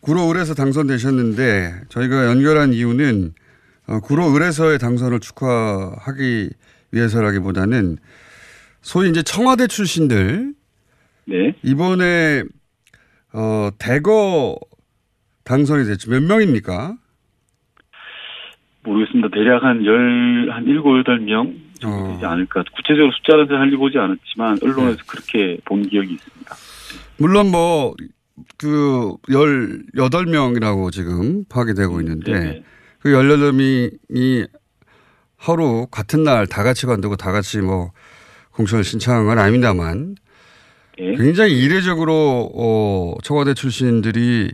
구로 0.00 0.30
을에서 0.30 0.52
당선되셨는데, 0.52 1.84
저희가 1.88 2.26
연결한 2.26 2.74
이유는, 2.74 3.32
어, 3.86 4.00
구로 4.00 4.26
의뢰서의 4.26 4.78
당선을 4.78 5.20
축하하기 5.20 6.50
위해서라기보다는 6.92 7.96
소위 8.80 9.10
이제 9.10 9.22
청와대 9.22 9.66
출신들 9.66 10.54
네. 11.26 11.54
이번에 11.62 12.42
어, 13.32 13.70
대거 13.78 14.58
당선이 15.44 15.84
됐죠. 15.86 16.10
몇 16.10 16.22
명입니까? 16.22 16.96
모르겠습니다. 18.84 19.28
대략 19.34 19.62
한 19.64 19.84
열, 19.84 20.50
한 20.50 20.64
일곱, 20.64 20.98
여덟 20.98 21.18
명 21.20 21.54
정도 21.80 22.12
되지 22.14 22.24
않을까. 22.24 22.64
구체적으로 22.74 23.10
숫자는 23.12 23.48
잘 23.48 23.70
보지 23.76 23.98
않았지만, 23.98 24.58
언론에서 24.62 24.98
그렇게 25.06 25.58
본 25.64 25.82
기억이 25.82 26.14
있습니다. 26.14 26.54
물론 27.18 27.50
뭐, 27.50 27.94
그, 28.56 29.14
18명이라고 29.28 30.90
지금 30.90 31.44
파악이 31.48 31.74
되고 31.74 32.00
있는데, 32.00 32.32
네네. 32.32 32.62
그 33.00 33.10
18명이 33.10 34.48
하루 35.36 35.86
같은 35.90 36.24
날 36.24 36.46
다 36.46 36.62
같이 36.62 36.86
관두고 36.86 37.16
다 37.16 37.30
같이 37.32 37.58
뭐, 37.60 37.92
공천을 38.58 38.84
신청한 38.84 39.24
건 39.24 39.38
아닙니다만, 39.38 40.16
예. 40.98 41.14
굉장히 41.14 41.58
이례적으로, 41.58 42.50
어, 42.54 43.14
청와대 43.22 43.54
출신들이 43.54 44.50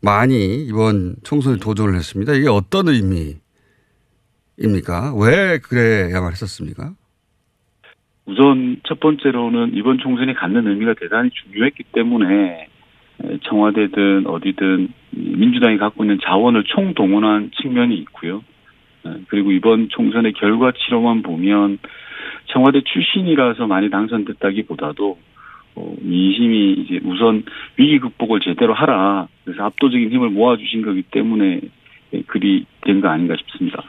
많이 0.00 0.64
이번 0.64 1.16
총선에 1.24 1.58
도전을 1.58 1.96
했습니다. 1.96 2.32
이게 2.34 2.48
어떤 2.48 2.86
의미입니까? 2.88 5.14
왜 5.20 5.58
그래야만 5.58 6.30
했었습니까? 6.30 6.92
우선 8.26 8.76
첫 8.86 9.00
번째로는 9.00 9.72
이번 9.74 9.98
총선이 9.98 10.34
갖는 10.34 10.68
의미가 10.68 10.94
대단히 11.00 11.30
중요했기 11.30 11.82
때문에 11.92 12.68
에, 13.24 13.38
청와대든 13.48 14.26
어디든 14.26 14.88
이 15.16 15.36
민주당이 15.36 15.78
갖고 15.78 16.04
있는 16.04 16.18
자원을 16.22 16.62
총동원한 16.64 17.50
측면이 17.60 17.96
있고요. 17.96 18.44
에, 19.06 19.10
그리고 19.28 19.50
이번 19.50 19.88
총선의 19.88 20.34
결과치로만 20.34 21.22
보면 21.22 21.78
청와대 22.52 22.80
출신이라서 22.84 23.66
많이 23.66 23.90
당선됐다기보다도 23.90 25.18
어, 25.76 25.96
민심이 26.00 26.72
이제 26.74 27.00
우선 27.04 27.44
위기 27.76 27.98
극복을 28.00 28.40
제대로 28.40 28.74
하라. 28.74 29.28
그래서 29.44 29.62
압도적인 29.64 30.10
힘을 30.10 30.30
모아주신 30.30 30.82
거기 30.82 31.02
때문에 31.02 31.60
에, 32.14 32.22
그리 32.26 32.66
된 32.84 33.00
거 33.00 33.08
아닌가 33.08 33.34
싶습니다. 33.38 33.82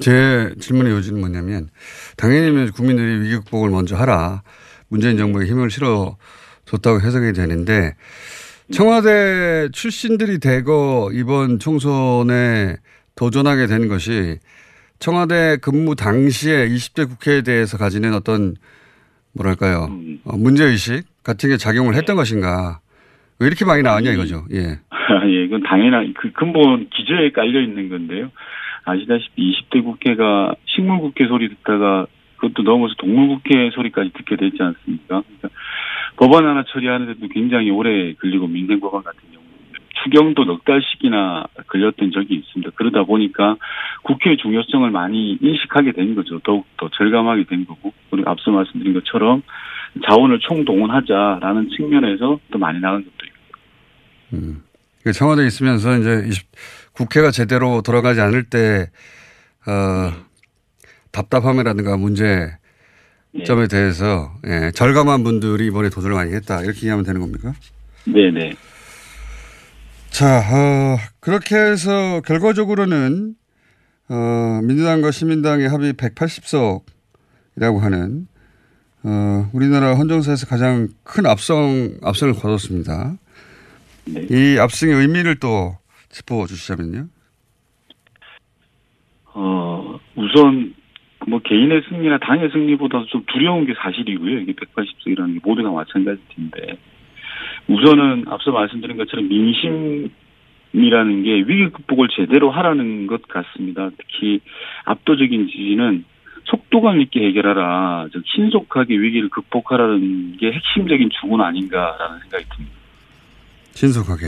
제 0.00 0.52
질문의 0.60 0.92
요지는 0.92 1.20
뭐냐면 1.20 1.68
당연히 2.16 2.70
국민들이 2.70 3.20
위기 3.22 3.36
극복을 3.36 3.70
먼저 3.70 3.96
하라. 3.96 4.42
문재인 4.88 5.16
정부에 5.16 5.46
힘을 5.46 5.70
실어 5.70 6.16
줬다고 6.64 7.00
해석이 7.00 7.32
되는데 7.32 7.94
청와대 8.72 9.68
출신들이 9.72 10.38
대거 10.38 11.10
이번 11.12 11.58
총선에 11.58 12.76
도전하게 13.14 13.66
된 13.66 13.88
것이 13.88 14.38
청와대 14.98 15.58
근무 15.62 15.94
당시에 15.94 16.68
20대 16.68 17.08
국회에 17.08 17.42
대해서 17.42 17.76
가지는 17.76 18.14
어떤 18.14 18.54
뭐랄까요 19.34 19.88
어, 20.24 20.36
문제의식 20.36 21.04
같은 21.22 21.50
게 21.50 21.56
작용을 21.56 21.94
했던 21.94 22.16
것인가 22.16 22.80
왜 23.38 23.46
이렇게 23.46 23.64
많이 23.64 23.82
나왔냐 23.82 24.12
이거죠. 24.12 24.44
예. 24.52 24.78
예, 25.28 25.44
이건 25.44 25.62
당연한 25.62 26.14
그 26.14 26.32
근본 26.32 26.88
기저에 26.88 27.30
깔려 27.30 27.60
있는 27.60 27.88
건데요. 27.88 28.30
아시다시피 28.84 29.52
20대 29.52 29.84
국회가 29.84 30.54
식물국회 30.66 31.26
소리 31.26 31.48
듣다가 31.48 32.06
그것도 32.36 32.62
넘어서 32.62 32.94
동물국회 32.98 33.70
소리까지 33.74 34.10
듣게 34.14 34.36
됐지 34.36 34.62
않습니까? 34.62 35.22
그러니까 35.22 35.48
법안 36.16 36.46
하나 36.46 36.64
처리하는데도 36.68 37.28
굉장히 37.28 37.70
오래 37.70 38.12
걸리고 38.14 38.46
민생법안 38.46 39.02
같은 39.02 39.20
경우 39.32 39.44
추경도 40.02 40.44
넉 40.44 40.64
달씩이나 40.64 41.46
걸렸던 41.68 42.12
적이 42.12 42.36
있습니다. 42.36 42.72
그러다 42.74 43.04
보니까 43.04 43.56
국회의 44.02 44.36
중요성을 44.36 44.90
많이 44.90 45.38
인식하게 45.40 45.92
된 45.92 46.14
거죠. 46.14 46.38
더욱 46.40 46.66
더 46.76 46.88
절감하게 46.90 47.44
된 47.44 47.66
거고 47.66 47.92
그리고 48.10 48.30
앞서 48.30 48.50
말씀드린 48.50 48.94
것처럼 48.94 49.42
자원을 50.06 50.40
총동원하자라는 50.40 51.70
측면에서 51.70 52.38
또 52.50 52.58
많이 52.58 52.80
나간 52.80 53.04
것도 53.04 53.26
있고. 53.26 54.66
그 55.02 55.12
청와대에 55.12 55.46
있으면서 55.46 55.96
이제 55.98 56.24
20 56.26 56.46
국회가 56.92 57.30
제대로 57.30 57.82
돌아가지 57.82 58.20
않을 58.20 58.44
때, 58.44 58.90
어, 59.66 60.12
답답함이라든가 61.12 61.96
문제 61.96 62.50
점에 63.44 63.68
대해서, 63.68 64.32
예, 64.46 64.70
절감한 64.74 65.22
분들이 65.22 65.66
이번에 65.66 65.90
도전을 65.90 66.16
많이 66.16 66.32
했다. 66.32 66.62
이렇게 66.62 66.80
이해하면 66.82 67.04
되는 67.04 67.20
겁니까? 67.20 67.52
네네. 68.06 68.54
자, 70.16 70.38
어, 70.38 70.96
그렇게 71.20 71.56
해서 71.56 72.22
결과적으로는, 72.22 73.34
어, 74.08 74.60
민주당과 74.62 75.10
시민당의 75.10 75.68
합의 75.68 75.92
180석이라고 75.92 77.80
하는, 77.80 78.26
어, 79.04 79.50
우리나라 79.52 79.92
헌정사에서 79.92 80.46
가장 80.46 80.88
큰 81.04 81.26
압승, 81.26 81.98
압승을 82.02 82.32
거뒀습니다. 82.32 83.18
이 84.08 84.56
압승의 84.58 84.94
의미를 84.94 85.34
또 85.38 85.76
짚어 86.08 86.46
주시자면요. 86.46 87.08
어, 89.34 90.00
우선, 90.16 90.74
뭐, 91.26 91.40
개인의 91.40 91.82
승리나 91.90 92.20
당의 92.20 92.48
승리보다도 92.52 93.04
좀 93.08 93.22
두려운 93.26 93.66
게 93.66 93.74
사실이고요. 93.76 94.38
이게 94.38 94.54
180석이라는 94.54 95.34
게 95.34 95.40
모두가 95.44 95.70
마찬가지일 95.72 96.24
텐데. 96.34 96.78
우선은 97.68 98.24
앞서 98.28 98.52
말씀드린 98.52 98.96
것처럼 98.96 99.28
민심이라는 99.28 101.22
게 101.22 101.30
위기 101.46 101.68
극복을 101.70 102.08
제대로 102.16 102.50
하라는 102.50 103.06
것 103.06 103.22
같습니다. 103.28 103.90
특히 103.98 104.40
압도적인 104.84 105.48
지지는 105.48 106.04
속도감 106.44 107.00
있게 107.02 107.26
해결하라, 107.26 108.08
즉, 108.12 108.22
신속하게 108.24 108.96
위기를 108.96 109.28
극복하라는 109.30 110.36
게 110.36 110.52
핵심적인 110.52 111.10
주문 111.20 111.40
아닌가라는 111.40 112.20
생각이 112.20 112.44
듭니다. 112.54 112.76
신속하게. 113.72 114.26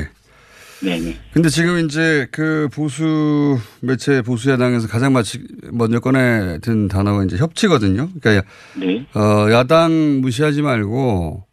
네네. 0.81 1.17
근데 1.33 1.49
지금 1.49 1.85
이제 1.85 2.29
그 2.31 2.69
보수 2.73 3.59
매체 3.83 4.23
보수 4.23 4.51
야당에서 4.51 4.87
가장 4.87 5.13
마치 5.13 5.41
먼저 5.73 5.99
꺼내든 5.99 6.87
단어가 6.87 7.25
이제 7.25 7.37
협치거든요. 7.37 8.09
그러니까 8.21 8.49
네. 8.77 9.05
어, 9.15 9.51
야당 9.51 10.21
무시하지 10.21 10.63
말고 10.63 11.48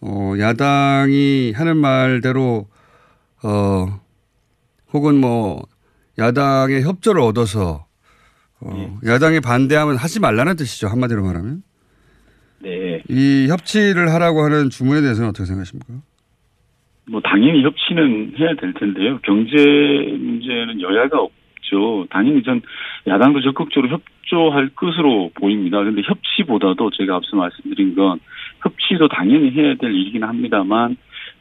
어, 0.00 0.34
야당이 0.38 1.52
하는 1.52 1.76
말대로 1.76 2.66
어, 3.42 4.00
혹은 4.92 5.20
뭐 5.20 5.62
야당의 6.18 6.82
협조를 6.82 7.20
얻어서 7.20 7.86
어, 8.60 8.98
야당이 9.04 9.40
반대하면 9.40 9.96
하지 9.96 10.20
말라는 10.20 10.56
뜻이죠. 10.56 10.88
한마디로 10.88 11.22
말하면. 11.22 11.62
네. 12.60 13.02
이 13.08 13.46
협치를 13.48 14.12
하라고 14.14 14.42
하는 14.42 14.68
주문에 14.68 15.00
대해서는 15.00 15.30
어떻게 15.30 15.44
생각하십니까? 15.44 15.94
뭐 17.08 17.20
당연히 17.20 17.62
협치는 17.62 18.34
해야 18.38 18.54
될 18.60 18.74
텐데요. 18.74 19.18
경제 19.22 19.54
문제는 19.56 20.80
여야가 20.80 21.20
없죠. 21.20 22.06
당연히 22.10 22.42
전 22.42 22.60
야당도 23.06 23.40
적극적으로 23.42 23.88
협조할 23.90 24.70
것으로 24.70 25.30
보입니다. 25.34 25.78
그런데 25.78 26.02
협치보다도 26.04 26.90
제가 26.90 27.16
앞서 27.16 27.36
말씀드린 27.36 27.94
건 27.94 28.18
협치도 28.62 29.08
당연히 29.08 29.50
해야 29.52 29.74
될 29.74 29.94
일이긴 29.94 30.24
합니다만 30.24 30.96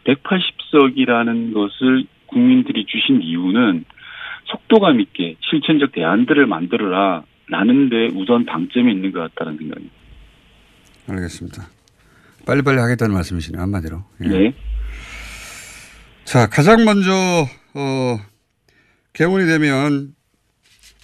180석이라는 0.05 1.53
것을 1.53 2.05
국민들이 2.27 2.85
주신 2.85 3.21
이유는 3.21 3.85
속도감 4.45 4.99
있게 5.01 5.35
실천적 5.41 5.91
대안들을 5.91 6.45
만들어라 6.45 7.23
라는데 7.47 8.09
우선 8.13 8.45
방점이 8.45 8.91
있는 8.91 9.11
것 9.11 9.19
같다는 9.19 9.57
생각입니다. 9.57 9.95
알겠습니다. 11.09 11.63
빨리빨리 12.45 12.79
하겠다는 12.79 13.13
말씀이시네요. 13.13 13.61
한마디로. 13.61 14.03
예. 14.25 14.27
네. 14.27 14.53
자, 16.23 16.47
가장 16.47 16.83
먼저, 16.83 17.11
어, 17.11 18.17
개원이 19.13 19.45
되면 19.45 20.13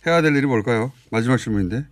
해야 0.05 0.21
될 0.21 0.35
일이 0.35 0.45
뭘까요? 0.45 0.91
마지막 1.11 1.37
질문인데. 1.37 1.85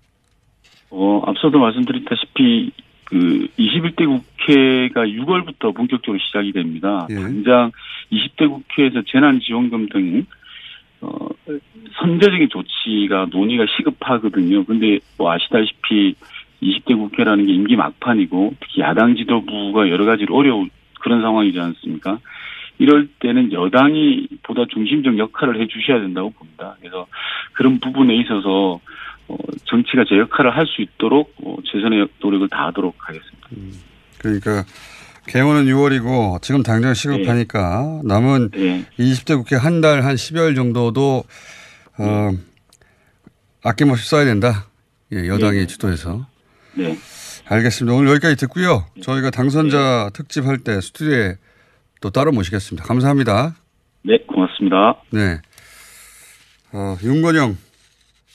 어, 0.90 1.22
앞서도 1.26 1.58
말씀드렸다시피 1.58 2.72
그 3.12 3.47
21대 3.60 4.06
국회가 4.06 5.06
6월부터 5.06 5.76
본격적으로 5.76 6.17
시작이 6.17 6.54
됩니다. 6.54 7.06
당장 7.10 7.71
20대 8.10 8.50
국회에서 8.50 9.02
재난지원금 9.06 9.89
등 9.89 10.26
어, 11.02 11.28
선제적인 12.00 12.47
조치가 12.50 13.28
논의가 13.32 13.65
시급하거든요. 13.76 14.63
근데 14.63 15.00
뭐 15.17 15.30
아시다시피 15.30 16.15
20대 16.63 16.95
국회라는 16.95 17.47
게 17.47 17.54
임기 17.54 17.76
막판이고 17.76 18.54
특히 18.62 18.82
야당 18.82 19.15
지도부가 19.15 19.89
여러 19.89 20.06
가지로 20.06 20.38
어려운 20.38 20.69
그런 21.02 21.21
상황이지 21.21 21.60
않습니까? 21.60 22.17
이럴 22.80 23.08
때는 23.19 23.52
여당이 23.52 24.28
보다 24.43 24.63
중심적 24.65 25.17
역할을 25.17 25.60
해 25.60 25.67
주셔야 25.67 26.00
된다고 26.00 26.30
봅니다. 26.30 26.78
그래서 26.80 27.08
그런 27.52 27.80
부분에 27.80 28.15
있어서 28.15 28.76
어, 28.76 28.80
정치가 29.65 30.04
제 30.08 30.17
역할을 30.17 30.56
할 30.56 30.65
수 30.67 30.82
있도록 30.82 31.34
어, 31.44 31.58
최선의 31.72 32.08
노력을 32.22 32.48
다하도록 32.50 32.96
하겠습니다. 32.98 33.48
그러니까 34.20 34.63
개원은 35.28 35.65
6월이고 35.65 36.41
지금 36.41 36.63
당장 36.63 36.94
시급하니까 36.94 38.02
남은 38.04 38.52
네. 38.52 38.86
20대 39.00 39.38
국회 39.38 39.56
한 39.56 39.82
달, 39.82 40.04
한 40.04 40.15
10여일 40.15 40.56
정도도 40.56 41.24
어, 42.00 42.32
아낌없이 43.63 44.10
써야 44.10 44.26
된다. 44.26 44.65
예, 45.13 45.28
여당이 45.28 45.60
네. 45.60 45.67
주도해서. 45.67 46.26
네. 46.76 46.98
알겠습니다. 47.48 47.96
오늘 47.96 48.12
여기까지 48.12 48.36
듣고요. 48.38 48.86
저희가 49.02 49.30
당선자 49.30 50.06
네. 50.06 50.10
특집 50.13 50.46
할 50.46 50.58
때 50.60 50.80
스튜디오에 50.80 51.36
또 52.02 52.10
따로 52.10 52.32
모시겠습니다. 52.32 52.88
감사합니다. 52.88 53.56
네, 54.04 54.17
고맙습니다. 54.28 54.96
네. 55.12 55.39
어, 56.74 56.96
윤건영 57.04 57.58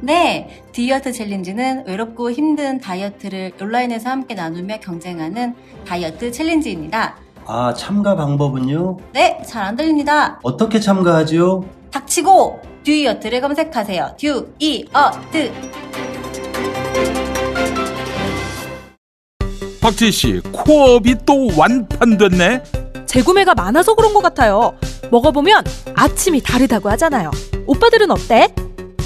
네, 0.00 0.62
듀이어트 0.72 1.12
챌린지는 1.12 1.84
외롭고 1.86 2.30
힘든 2.30 2.78
다이어트를 2.80 3.52
온라인에서 3.60 4.10
함께 4.10 4.34
나누며 4.34 4.78
경쟁하는 4.78 5.54
다이어트 5.86 6.30
챌린지입니다. 6.30 7.16
아, 7.46 7.74
참가 7.74 8.14
방법은요? 8.14 8.98
네, 9.12 9.42
잘 9.46 9.64
안 9.64 9.76
들립니다. 9.76 10.38
어떻게 10.42 10.78
참가하지요? 10.78 11.64
닥치고 11.90 12.60
듀이어트를 12.84 13.40
검색하세요. 13.40 14.16
듀이어트. 14.18 15.52
박지희 19.80 20.12
씨, 20.12 20.40
코업이 20.52 21.16
또 21.26 21.48
완판됐네. 21.56 22.62
재구매가 23.06 23.54
많아서 23.54 23.94
그런 23.94 24.12
것 24.12 24.22
같아요. 24.22 24.74
먹어보면 25.10 25.64
아침이 25.96 26.40
다르다고 26.42 26.90
하잖아요. 26.90 27.30
오빠들은 27.66 28.10
어때? 28.10 28.48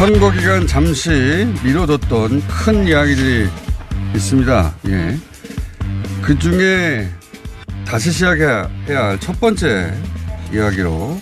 선거 0.00 0.30
기간 0.30 0.66
잠시 0.66 1.10
미뤄뒀던 1.62 2.40
큰 2.48 2.88
이야기들이 2.88 3.46
있습니다. 4.14 4.74
예. 4.88 5.18
그 6.22 6.38
중에 6.38 7.06
다시 7.84 8.10
시작해야 8.10 8.70
할 8.86 9.18
첫 9.20 9.38
번째 9.38 9.92
이야기로, 10.54 11.20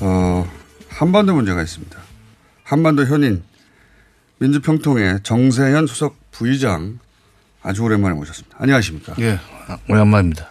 어, 0.00 0.50
한반도 0.90 1.34
문제가 1.34 1.62
있습니다. 1.62 1.98
한반도 2.64 3.06
현인 3.06 3.42
민주평통의 4.40 5.20
정세현 5.22 5.86
수석 5.86 6.18
부의장 6.32 6.98
아주 7.62 7.82
오랜만에 7.82 8.14
모셨습니다. 8.14 8.58
안녕하십니까? 8.60 9.14
예, 9.20 9.38
오랜만입니다. 9.88 10.50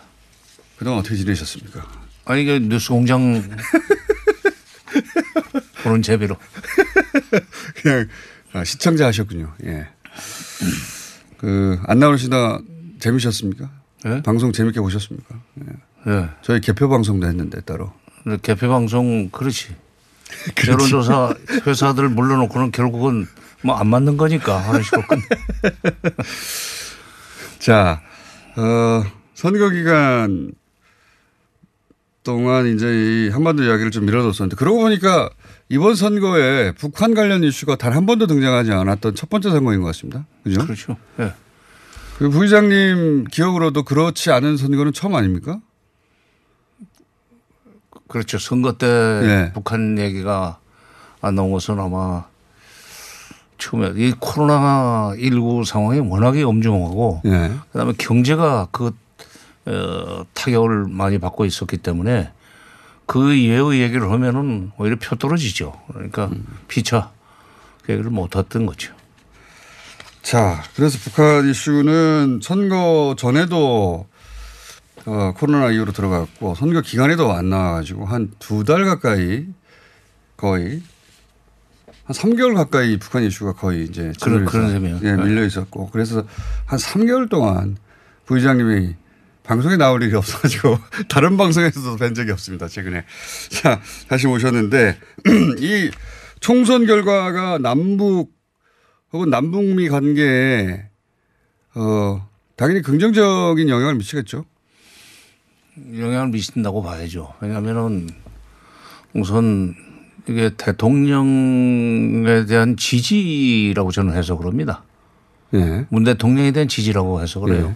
그동안 0.79 1.01
어떻게 1.01 1.15
지내셨습니까? 1.15 1.85
아니, 2.25 2.45
그 2.45 2.53
뉴스 2.53 2.89
공장 2.89 3.43
보는 5.83 6.01
재배로. 6.01 6.35
그냥 7.81 8.07
아, 8.53 8.63
시청자 8.63 9.07
하셨군요. 9.07 9.53
예. 9.65 9.87
그, 11.37 11.79
안 11.87 11.99
나오시다 11.99 12.59
재미셨습니까? 12.99 13.69
예? 14.05 14.21
방송 14.23 14.51
재밌게 14.51 14.79
보셨습니까? 14.81 15.35
예. 16.07 16.11
예. 16.11 16.29
저희 16.41 16.61
개표 16.61 16.89
방송도 16.89 17.27
했는데 17.27 17.61
따로. 17.61 17.93
개표 18.41 18.69
방송 18.69 19.29
그렇지. 19.31 19.75
여론조사 20.67 21.33
회사들 21.65 22.09
물러놓고는 22.09 22.71
결국은 22.71 23.27
뭐 23.63 23.75
안 23.77 23.87
맞는 23.87 24.17
거니까 24.17 24.57
하는 24.57 24.83
식으로 24.83 25.03
끝. 25.07 25.19
자, 27.59 28.01
어, 28.55 29.03
선거 29.33 29.69
기간 29.69 30.51
동안 32.23 32.67
이제 32.67 32.87
이 32.87 33.29
한반도 33.29 33.63
이야기를 33.63 33.91
좀 33.91 34.05
밀어뒀었는데 34.05 34.55
그러고 34.55 34.79
보니까 34.79 35.29
이번 35.69 35.95
선거에 35.95 36.71
북한 36.73 37.13
관련 37.13 37.43
이슈가 37.43 37.75
단 37.75 37.93
한 37.93 38.05
번도 38.05 38.27
등장하지 38.27 38.71
않았던 38.71 39.15
첫 39.15 39.29
번째 39.29 39.49
선거인 39.51 39.81
것 39.81 39.87
같습니다. 39.87 40.25
그죠? 40.43 40.61
그렇죠. 40.61 40.97
네. 41.17 41.31
그 42.17 42.29
부의장님 42.29 43.25
기억으로도 43.31 43.83
그렇지 43.83 44.31
않은 44.31 44.57
선거는 44.57 44.93
처음 44.93 45.15
아닙니까? 45.15 45.59
그렇죠. 48.07 48.39
선거 48.39 48.77
때 48.77 48.87
네. 48.87 49.51
북한 49.53 49.97
얘기가 49.99 50.59
안 51.21 51.35
나온 51.35 51.51
것은 51.51 51.79
아마 51.79 52.25
처음에 53.57 53.93
이 53.95 54.13
코로나 54.19 55.13
19 55.19 55.63
상황이 55.65 55.99
워낙에 55.99 56.43
엄중하고 56.43 57.21
네. 57.25 57.51
그다음에 57.71 57.93
경제가 57.97 58.69
그 58.71 58.91
어, 59.65 60.25
타격을 60.33 60.85
많이 60.89 61.19
받고 61.19 61.45
있었기 61.45 61.77
때문에 61.77 62.31
그 63.09 63.33
이외의 63.33 63.81
얘기를 63.81 64.11
하면은 64.11 64.71
오히려 64.77 64.95
표 65.01 65.15
떨어지죠. 65.15 65.73
그러니까 65.91 66.27
음. 66.27 66.45
피차 66.67 67.09
그 67.83 67.93
얘기를 67.93 68.11
못 68.11 68.35
했던 68.35 68.67
거죠. 68.67 68.93
자, 70.21 70.61
그래서 70.75 70.99
북한 71.01 71.49
이슈는 71.49 72.39
선거 72.43 73.15
전에도 73.17 74.05
어, 75.07 75.33
코로나 75.35 75.71
이후로 75.71 75.91
들어갔고 75.91 76.53
선거 76.53 76.81
기간에도 76.81 77.31
안 77.33 77.49
나와가지고 77.49 78.05
한 78.05 78.29
두 78.37 78.63
달 78.63 78.85
가까이 78.85 79.47
거의 80.37 80.83
한 82.03 82.15
3개월 82.15 82.53
가까이 82.53 82.99
북한 82.99 83.23
이슈가 83.23 83.53
거의 83.53 83.85
이제 83.85 84.13
그런 84.21 84.45
그런 84.45 84.69
셈이요. 84.69 84.99
예, 85.01 85.13
밀려 85.15 85.43
있었고 85.45 85.89
그래서 85.89 86.23
한 86.65 86.77
3개월 86.77 87.27
동안 87.27 87.75
부의장님이 88.25 88.93
방송에 89.43 89.77
나올 89.77 90.03
일이 90.03 90.15
없어가지고 90.15 90.77
다른 91.09 91.37
방송에서도 91.37 91.97
뵌 91.97 92.13
적이 92.13 92.31
없습니다. 92.31 92.67
최근에. 92.67 93.03
자, 93.49 93.81
다시 94.07 94.27
모셨는데 94.27 94.97
이 95.59 95.89
총선 96.39 96.85
결과가 96.85 97.57
남북 97.57 98.31
혹은 99.11 99.29
남북미 99.29 99.89
관계에 99.89 100.83
어, 101.75 102.27
당연히 102.55 102.81
긍정적인 102.81 103.69
영향을 103.69 103.95
미치겠죠. 103.95 104.45
영향을 105.97 106.27
미친다고 106.29 106.83
봐야죠. 106.83 107.33
왜냐하면은 107.41 108.09
우선 109.15 109.75
이게 110.27 110.51
대통령에 110.55 112.45
대한 112.45 112.77
지지라고 112.77 113.91
저는 113.91 114.13
해석을 114.13 114.45
합니다. 114.45 114.83
예. 115.53 115.85
문 115.89 116.03
대통령에 116.03 116.51
대한 116.51 116.67
지지라고 116.67 117.21
해석을 117.21 117.55
해요. 117.55 117.75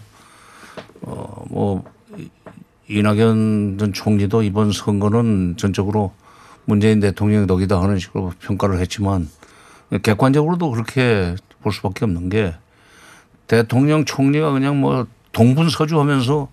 어, 1.03 1.45
뭐, 1.49 1.83
이낙연 2.89 3.77
전 3.79 3.93
총리도 3.93 4.43
이번 4.43 4.71
선거는 4.71 5.55
전적으로 5.57 6.11
문재인 6.65 6.99
대통령의 6.99 7.47
덕이다 7.47 7.81
하는 7.81 7.99
식으로 7.99 8.33
평가를 8.39 8.79
했지만 8.79 9.29
객관적으로도 10.01 10.71
그렇게 10.71 11.35
볼 11.61 11.71
수밖에 11.71 12.05
없는 12.05 12.29
게 12.29 12.53
대통령 13.47 14.05
총리가 14.05 14.51
그냥 14.51 14.79
뭐 14.79 15.07
동분서주 15.31 15.99
하면서 15.99 16.49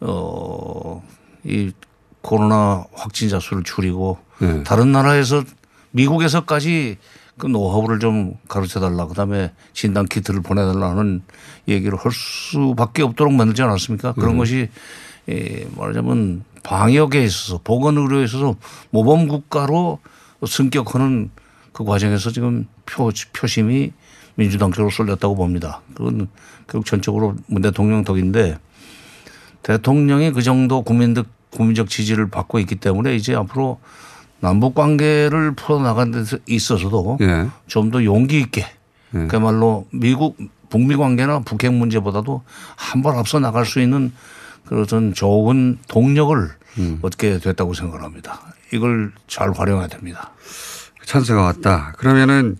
어, 0.00 1.02
이 1.44 1.72
코로나 2.20 2.84
확진자 2.92 3.40
수를 3.40 3.62
줄이고 3.62 4.18
네. 4.40 4.62
다른 4.62 4.92
나라에서 4.92 5.42
미국에서까지 5.90 6.98
그 7.38 7.46
노하우를 7.46 7.98
좀 7.98 8.34
가르쳐 8.48 8.78
달라 8.80 9.06
그다음에 9.06 9.52
진단 9.72 10.06
키트를 10.06 10.42
보내달라는 10.42 11.22
얘기를 11.68 11.98
할 11.98 12.12
수밖에 12.12 13.02
없도록 13.02 13.32
만들지 13.32 13.62
않았습니까? 13.62 14.12
그런 14.12 14.32
음. 14.32 14.38
것이 14.38 14.68
예, 15.28 15.66
말하자면 15.76 16.44
방역에 16.62 17.24
있어서 17.24 17.60
보건 17.62 17.96
의료에 17.98 18.24
있어서 18.24 18.56
모범 18.90 19.28
국가로 19.28 19.98
승격하는 20.46 21.30
그 21.72 21.84
과정에서 21.84 22.30
지금 22.30 22.66
표, 22.86 23.10
표심이 23.32 23.92
민주당 24.34 24.72
쪽으로 24.72 24.90
쏠렸다고 24.90 25.34
봅니다. 25.34 25.82
그건 25.94 26.28
결국 26.66 26.86
전적으로 26.86 27.36
문 27.46 27.62
대통령 27.62 28.04
덕인데 28.04 28.58
대통령이 29.62 30.32
그 30.32 30.42
정도 30.42 30.82
국민적 30.82 31.26
국민적 31.50 31.88
지지를 31.88 32.28
받고 32.30 32.58
있기 32.60 32.76
때문에 32.76 33.14
이제 33.14 33.34
앞으로 33.34 33.78
남북 34.42 34.74
관계를 34.74 35.52
풀어나가는 35.54 36.10
데 36.24 36.36
있어서도 36.46 37.18
예. 37.22 37.48
좀더 37.68 38.04
용기 38.04 38.40
있게 38.40 38.66
그야말로 39.28 39.86
미국 39.92 40.36
북미 40.68 40.96
관계나 40.96 41.40
북핵 41.40 41.72
문제보다도 41.72 42.42
한 42.76 43.02
발 43.02 43.16
앞서 43.16 43.38
나갈 43.38 43.64
수 43.64 43.80
있는 43.80 44.12
그런 44.66 45.12
좋은 45.14 45.78
동력을 45.88 46.50
얻게 47.02 47.38
됐다고 47.38 47.74
생각을 47.74 48.02
합니다. 48.02 48.40
이걸 48.72 49.12
잘 49.28 49.52
활용해야 49.52 49.88
됩니다. 49.88 50.32
찬스가 51.04 51.42
왔다. 51.42 51.92
그러면은 51.98 52.56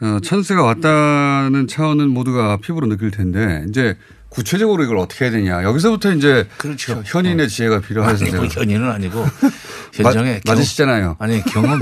어, 0.00 0.18
찬스가 0.22 0.62
왔다는 0.62 1.66
차원은 1.66 2.08
모두가 2.10 2.56
피부로 2.58 2.86
느낄 2.86 3.10
텐데 3.10 3.64
이제 3.68 3.96
구체적으로 4.34 4.82
이걸 4.84 4.98
어떻게 4.98 5.24
해야 5.26 5.32
되냐. 5.32 5.62
여기서부터 5.62 6.12
이제 6.12 6.48
그렇죠. 6.58 7.02
현인의 7.04 7.48
지혜가 7.48 7.80
필요해서 7.80 8.24
아니, 8.24 8.34
뭐. 8.34 8.44
현인은 8.46 8.90
아니고 8.90 9.24
현장에 9.94 10.40
맞- 10.44 10.54
맞으시잖아요. 10.54 11.16
아니 11.18 11.42
경험 11.44 11.78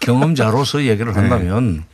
경험자로서 0.00 0.84
얘기를 0.84 1.14
한다면 1.16 1.84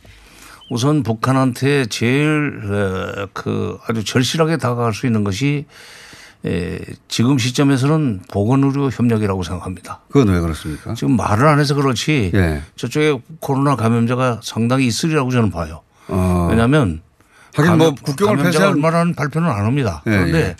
우선 0.71 1.03
북한한테 1.03 1.87
제일 1.87 2.61
어, 2.71 3.29
그 3.33 3.79
아주 3.89 4.05
절실하게 4.05 4.57
다가갈 4.57 4.93
수 4.95 5.07
있는 5.07 5.25
것이 5.25 5.67
에, 6.47 6.79
지금 7.09 7.37
시점에서는 7.39 8.21
보건의료 8.31 8.91
협력이라고 8.91 9.43
생각합니다. 9.43 10.01
그건 10.11 10.33
왜 10.33 10.41
그렇습니까? 10.41 10.95
지금 10.95 11.17
말을 11.17 11.47
안 11.49 11.59
해서 11.59 11.75
그렇지 11.75 12.31
예. 12.35 12.63
저쪽에 12.77 13.19
코로나 13.41 13.77
감염자가 13.77 14.41
상당히 14.45 14.87
있으리라고 14.87 15.31
저는 15.31 15.51
봐요. 15.51 15.81
어. 16.07 16.47
왜냐하면 16.51 17.01
하긴 17.59 17.79
뭐 17.79 17.87
감염- 17.91 17.95
국경을 18.03 18.37
감염자가 18.37 18.67
폐쇄한- 18.67 18.75
얼마라는 18.75 19.15
발표는 19.15 19.49
안 19.51 19.65
합니다. 19.67 20.03
예, 20.07 20.11
그런데 20.11 20.39
예. 20.39 20.57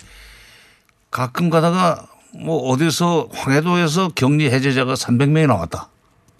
가끔 1.11 1.49
가다가 1.49 2.05
뭐 2.33 2.69
어디서 2.69 3.29
황해도에서 3.33 4.09
격리 4.15 4.49
해제자가 4.51 4.93
300명이 4.93 5.47
나왔다. 5.47 5.89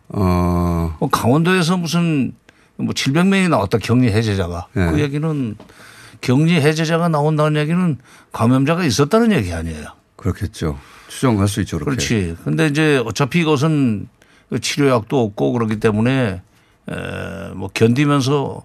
어. 0.10 0.96
뭐 1.00 1.10
강원도에서 1.10 1.78
무슨 1.78 2.34
뭐 2.78 2.94
700명이 2.94 3.50
나왔다 3.50 3.78
격리 3.80 4.12
해제자가 4.12 4.68
예. 4.78 4.86
그 4.92 5.00
얘기는 5.00 5.56
격리 6.22 6.54
해제자가 6.62 7.08
나온다는 7.10 7.60
얘기는 7.62 7.98
감염자가 8.32 8.84
있었다는 8.84 9.32
얘기 9.32 9.54
아니에요. 9.54 9.86
그렇겠죠. 10.16 10.78
추정할 11.08 11.48
수 11.48 11.62
있죠. 11.62 11.80
그렇게. 11.80 11.96
그렇지. 11.96 12.36
근데 12.44 12.68
이제 12.68 13.02
어차피 13.06 13.42
이것은 13.42 14.08
그 14.50 14.60
치료약도 14.60 15.22
없고 15.24 15.54
그렇기 15.54 15.80
때문에 15.80 16.42
에, 16.90 16.94
뭐 17.56 17.70
견디면서 17.74 18.64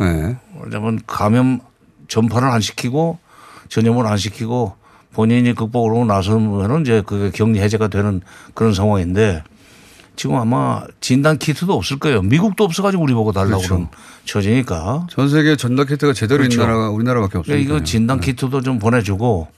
네. 0.00 0.36
말하자면 0.56 1.00
감염 1.06 1.60
전파를 2.08 2.48
안 2.48 2.60
시키고 2.60 3.18
전염을 3.68 4.06
안 4.06 4.16
시키고 4.16 4.74
본인이 5.12 5.54
극복으로 5.54 6.04
나서면은 6.04 6.82
이제 6.82 7.02
그게 7.04 7.30
격리 7.30 7.60
해제가 7.60 7.88
되는 7.88 8.20
그런 8.54 8.72
상황인데 8.72 9.42
지금 10.16 10.36
아마 10.36 10.82
진단 11.00 11.38
키트도 11.38 11.72
없을 11.72 11.98
거예요. 11.98 12.22
미국도 12.22 12.64
없어가지고 12.64 13.02
우리 13.02 13.14
보고 13.14 13.32
달라고 13.32 13.58
그렇죠. 13.58 13.74
그런 13.74 13.88
처지니까. 14.24 15.06
전 15.10 15.28
세계 15.28 15.54
전담 15.56 15.86
키트가 15.86 16.12
제대로 16.12 16.38
그렇죠. 16.38 16.54
있는 16.54 16.66
나라가 16.66 16.90
우리나라밖에 16.90 17.38
없으니까. 17.38 17.60
이거 17.62 17.84
진단 17.84 18.20
키트도 18.20 18.62
좀 18.62 18.78
보내주고 18.78 19.48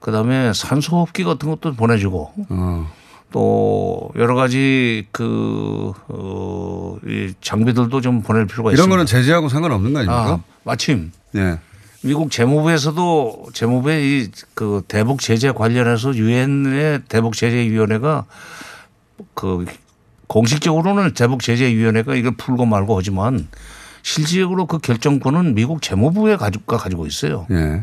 그다음에 0.00 0.52
산소호흡기 0.54 1.24
같은 1.24 1.48
것도 1.50 1.74
보내주고 1.74 2.32
어. 2.48 2.90
또 3.32 4.10
여러 4.16 4.34
가지 4.34 5.06
그, 5.12 5.92
어, 6.08 6.96
이 7.06 7.32
장비들도 7.40 8.00
좀 8.00 8.22
보낼 8.22 8.46
필요가 8.46 8.70
이런 8.70 8.74
있습니다. 8.74 8.90
거는 8.90 9.06
제재하고 9.06 9.48
상관없는 9.48 9.92
거 9.92 9.98
아닙니까? 9.98 10.30
아, 10.32 10.40
마침 10.64 11.10
네. 11.32 11.58
미국 12.02 12.30
재무부에서도 12.30 13.46
재무부의 13.52 14.04
이 14.22 14.30
그 14.54 14.82
대북 14.88 15.20
제재 15.20 15.50
관련해서 15.52 16.14
유엔의 16.14 17.02
대북 17.08 17.34
제재 17.34 17.56
위원회가 17.56 18.24
그 19.34 19.64
공식적으로는 20.28 21.14
대북 21.14 21.42
제재 21.42 21.66
위원회가 21.74 22.14
이걸 22.14 22.32
풀고 22.36 22.64
말고 22.64 22.96
하지만 22.96 23.48
실질적으로 24.02 24.66
그 24.66 24.78
결정권은 24.78 25.54
미국 25.54 25.82
재무부에 25.82 26.36
가지고 26.36 26.76
가지고 26.76 27.06
있어요. 27.06 27.46
예. 27.50 27.82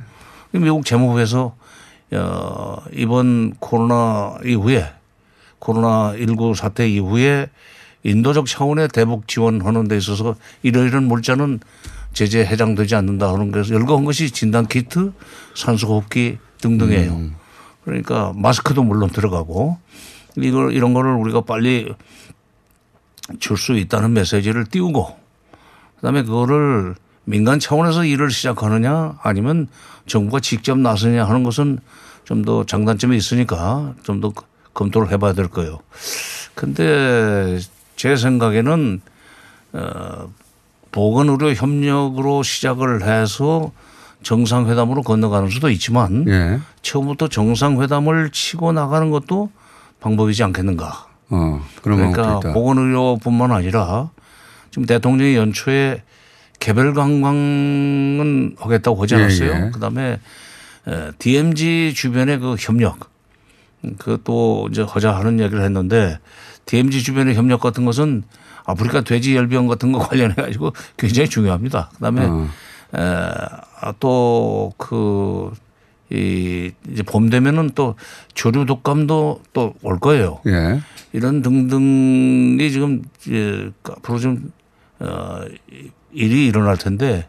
미국 0.52 0.86
재무부에서 0.86 1.56
어 2.14 2.78
이번 2.94 3.56
코로나 3.60 4.38
이후에 4.46 4.90
코로나 5.64 6.14
19 6.18 6.56
사태 6.56 6.90
이후에 6.90 7.50
인도적 8.04 8.48
차원의 8.48 8.90
대북 8.90 9.30
지원하는 9.30 9.88
데 9.88 9.96
있어서 9.96 10.36
이러이런 10.62 11.06
물자는 11.06 11.62
제재 12.12 12.42
해당되지 12.42 12.96
않는다 12.96 13.32
하는 13.32 13.50
것에서 13.54 13.76
열거한 13.76 14.04
것이 14.04 14.30
진단 14.30 14.68
키트, 14.68 15.14
산소호흡기 15.56 16.38
등등이에요. 16.60 17.32
그러니까 17.86 18.34
마스크도 18.36 18.84
물론 18.84 19.10
들어가고 19.10 19.78
이걸 20.36 20.74
이런 20.74 20.94
거를 20.94 21.14
우리가 21.14 21.42
빨리 21.42 21.94
줄 23.40 23.56
수 23.56 23.78
있다는 23.78 24.12
메시지를 24.12 24.66
띄우고 24.66 25.18
그다음에 25.96 26.24
그거를 26.24 26.96
민간 27.24 27.58
차원에서 27.58 28.04
일을 28.04 28.32
시작하느냐 28.32 29.18
아니면 29.24 29.70
정부가 30.08 30.42
직접 30.42 30.78
나서냐 30.78 31.24
하는 31.24 31.44
것은 31.44 31.80
좀 32.26 32.44
더 32.44 32.66
장단점이 32.66 33.16
있으니까 33.16 33.94
좀더 34.04 34.34
검토를 34.74 35.12
해봐야 35.12 35.34
될 35.34 35.48
거예요. 35.48 35.80
근데 36.56 37.60
제 37.96 38.16
생각에는 38.16 39.02
어 39.74 40.30
보건의료 40.92 41.54
협력으로 41.54 42.44
시작을 42.44 43.04
해서 43.04 43.72
정상회담으로 44.22 45.02
건너가는 45.02 45.50
수도 45.50 45.70
있지만 45.70 46.26
예. 46.30 46.60
처음부터 46.82 47.28
정상회담을 47.28 48.30
치고 48.32 48.72
나가는 48.72 49.10
것도 49.10 49.52
방법이지 50.00 50.44
않겠는가. 50.44 51.08
어. 51.30 51.62
그러니까. 51.82 52.40
보건의료뿐만 52.40 53.52
아니라 53.52 54.12
지금 54.70 54.86
대통령이 54.86 55.36
연초에 55.36 56.04
개별 56.60 56.94
관광은 56.94 58.56
하겠다고 58.58 59.04
하지 59.04 59.16
예, 59.16 59.20
않았어요. 59.20 59.50
예. 59.52 59.72
그다음에 59.72 60.20
에, 60.88 61.12
DMZ 61.20 61.94
주변의 61.96 62.40
그 62.40 62.56
협력 62.60 63.13
그것도 63.98 64.70
이제 64.72 64.82
하자 64.88 65.16
하는 65.16 65.40
얘기를 65.40 65.64
했는데 65.64 66.20
DMZ 66.66 67.04
주변의 67.04 67.36
협력 67.36 67.60
같은 67.62 67.86
것은 67.86 68.24
아프리카 68.66 69.02
돼지 69.02 69.36
열병 69.36 69.68
같은 69.68 69.92
거 69.92 70.00
관련해 70.08 70.36
가지고 70.36 70.74
굉장히 70.98 71.30
중요합니다. 71.30 71.90
그다음에 71.96 72.26
어. 72.26 72.48
아, 72.94 73.94
또그 74.00 75.52
이 76.12 76.72
이제 76.92 77.02
봄 77.04 77.30
되면은 77.30 77.72
또 77.74 77.96
조류 78.34 78.66
독감도 78.66 79.42
또 79.54 79.74
올 79.82 80.00
거예요. 80.00 80.40
예. 80.46 80.80
이런 81.12 81.42
등등이 81.42 82.72
지금 82.72 83.02
이제 83.20 83.72
앞으로 83.84 84.20
좀 84.20 84.52
어, 85.00 85.40
일이 86.12 86.46
일어날 86.48 86.78
텐데 86.78 87.28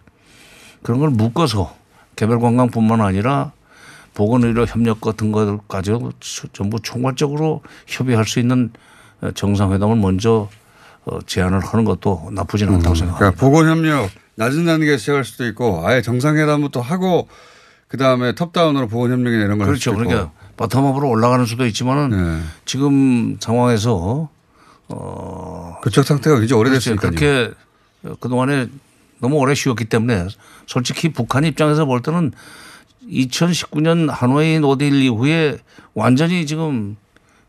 그런 0.83 1.01
걸 1.01 1.11
묶어서 1.11 1.75
개별 2.17 2.39
관광뿐만 2.41 3.01
아니라 3.01 3.53
보건의료 4.15 4.65
협력 4.65 5.01
같은 5.01 5.33
걸 5.33 5.59
가지고 5.69 6.13
전부 6.53 6.81
총괄적으로 6.81 7.63
협의할 7.87 8.25
수 8.25 8.39
있는 8.39 8.71
정상회담을 9.35 9.97
먼저 9.97 10.49
어, 11.07 11.19
제안을 11.27 11.61
하는 11.61 11.85
것도 11.85 12.31
나쁘지는 12.33 12.75
않다고 12.77 12.95
생각합니다. 12.95 13.19
그러니까 13.19 13.41
보건협력 13.41 14.11
낮은 14.37 14.65
단계 14.65 14.97
시작할 14.97 15.25
수도 15.25 15.47
있고 15.47 15.87
아예 15.87 16.01
정상회담부터 16.01 16.81
하고 16.81 17.29
그 17.89 17.97
다음에 17.97 18.35
톱다운으로 18.35 18.89
보건협력이나 18.89 19.45
이런 19.45 19.59
걸할 19.59 19.75
그렇죠. 19.75 19.95
그러니까 19.95 20.33
바텀업으로 20.57 21.09
올라가는 21.09 21.45
수도 21.45 21.67
있지만은 21.67 22.11
네. 22.11 22.41
지금 22.65 23.37
상황에서 23.39 24.29
어 24.89 25.79
그쪽 25.83 26.05
상태가 26.05 26.39
굉장히 26.39 26.61
오래됐으니까요. 26.61 27.11
그렇게 27.13 27.53
그 28.21 28.29
동안에 28.29 28.69
너무 29.21 29.37
오래 29.37 29.55
쉬었기 29.55 29.87
때문에 29.87 30.27
솔직히 30.67 31.13
북한 31.13 31.45
입장에서 31.45 31.85
볼 31.85 32.03
때는 32.03 32.33
2019년 33.11 34.09
하노이 34.11 34.61
노딜 34.61 34.95
이후에 35.03 35.59
완전히 35.95 36.47
지금 36.47 36.97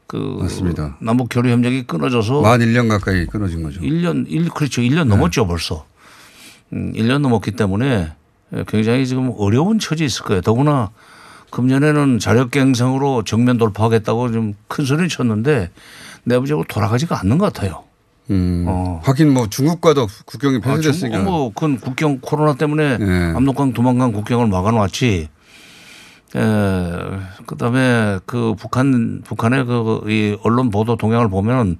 그 0.08 0.38
맞습니다. 0.42 0.98
남북 1.02 1.28
교류 1.32 1.50
협력이 1.50 1.84
끊어져서 1.88 2.42
만 2.42 2.60
1년 2.60 2.88
가까이 2.90 3.26
끊어진 3.26 3.64
거죠. 3.64 3.82
1년 3.82 4.26
1 4.30 4.50
그렇죠. 4.50 4.82
1년 4.82 5.06
넘었죠, 5.06 5.48
벌써. 5.48 5.86
음, 6.74 6.94
1년 6.94 7.20
넘었기 7.20 7.52
때문에 7.52 8.12
굉장히 8.68 9.08
지금 9.08 9.32
어려운 9.38 9.80
처지에 9.80 10.06
있을 10.06 10.24
거예요. 10.26 10.42
더구나 10.42 10.92
금년에는 11.52 12.20
자력갱생으로 12.20 13.24
정면 13.24 13.58
돌파하겠다고 13.58 14.32
좀 14.32 14.54
큰 14.68 14.86
소리를 14.86 15.08
쳤는데 15.10 15.72
내부적으로 16.24 16.66
돌아가지가 16.68 17.20
않는 17.22 17.38
것 17.38 17.52
같아요. 17.54 17.84
음. 18.32 18.66
하긴 19.04 19.34
뭐 19.34 19.48
중국과도 19.48 20.08
국경이 20.26 20.58
아, 20.58 20.60
폐쇄됐으니까. 20.60 21.18
중국 21.18 21.32
뭐 21.32 21.50
그건 21.54 21.80
국경 21.80 22.20
코로나 22.20 22.56
때문에 22.56 22.98
압록강 23.36 23.74
두만강 23.74 24.12
국경을 24.12 24.48
막아놨지. 24.48 25.30
에, 26.36 26.42
그다음에 27.46 28.20
그 28.26 28.56
북한 28.58 29.22
북한의 29.24 29.66
그 29.66 30.02
이 30.08 30.38
언론 30.44 30.70
보도 30.70 30.96
동향을 30.96 31.30
보면 31.30 31.78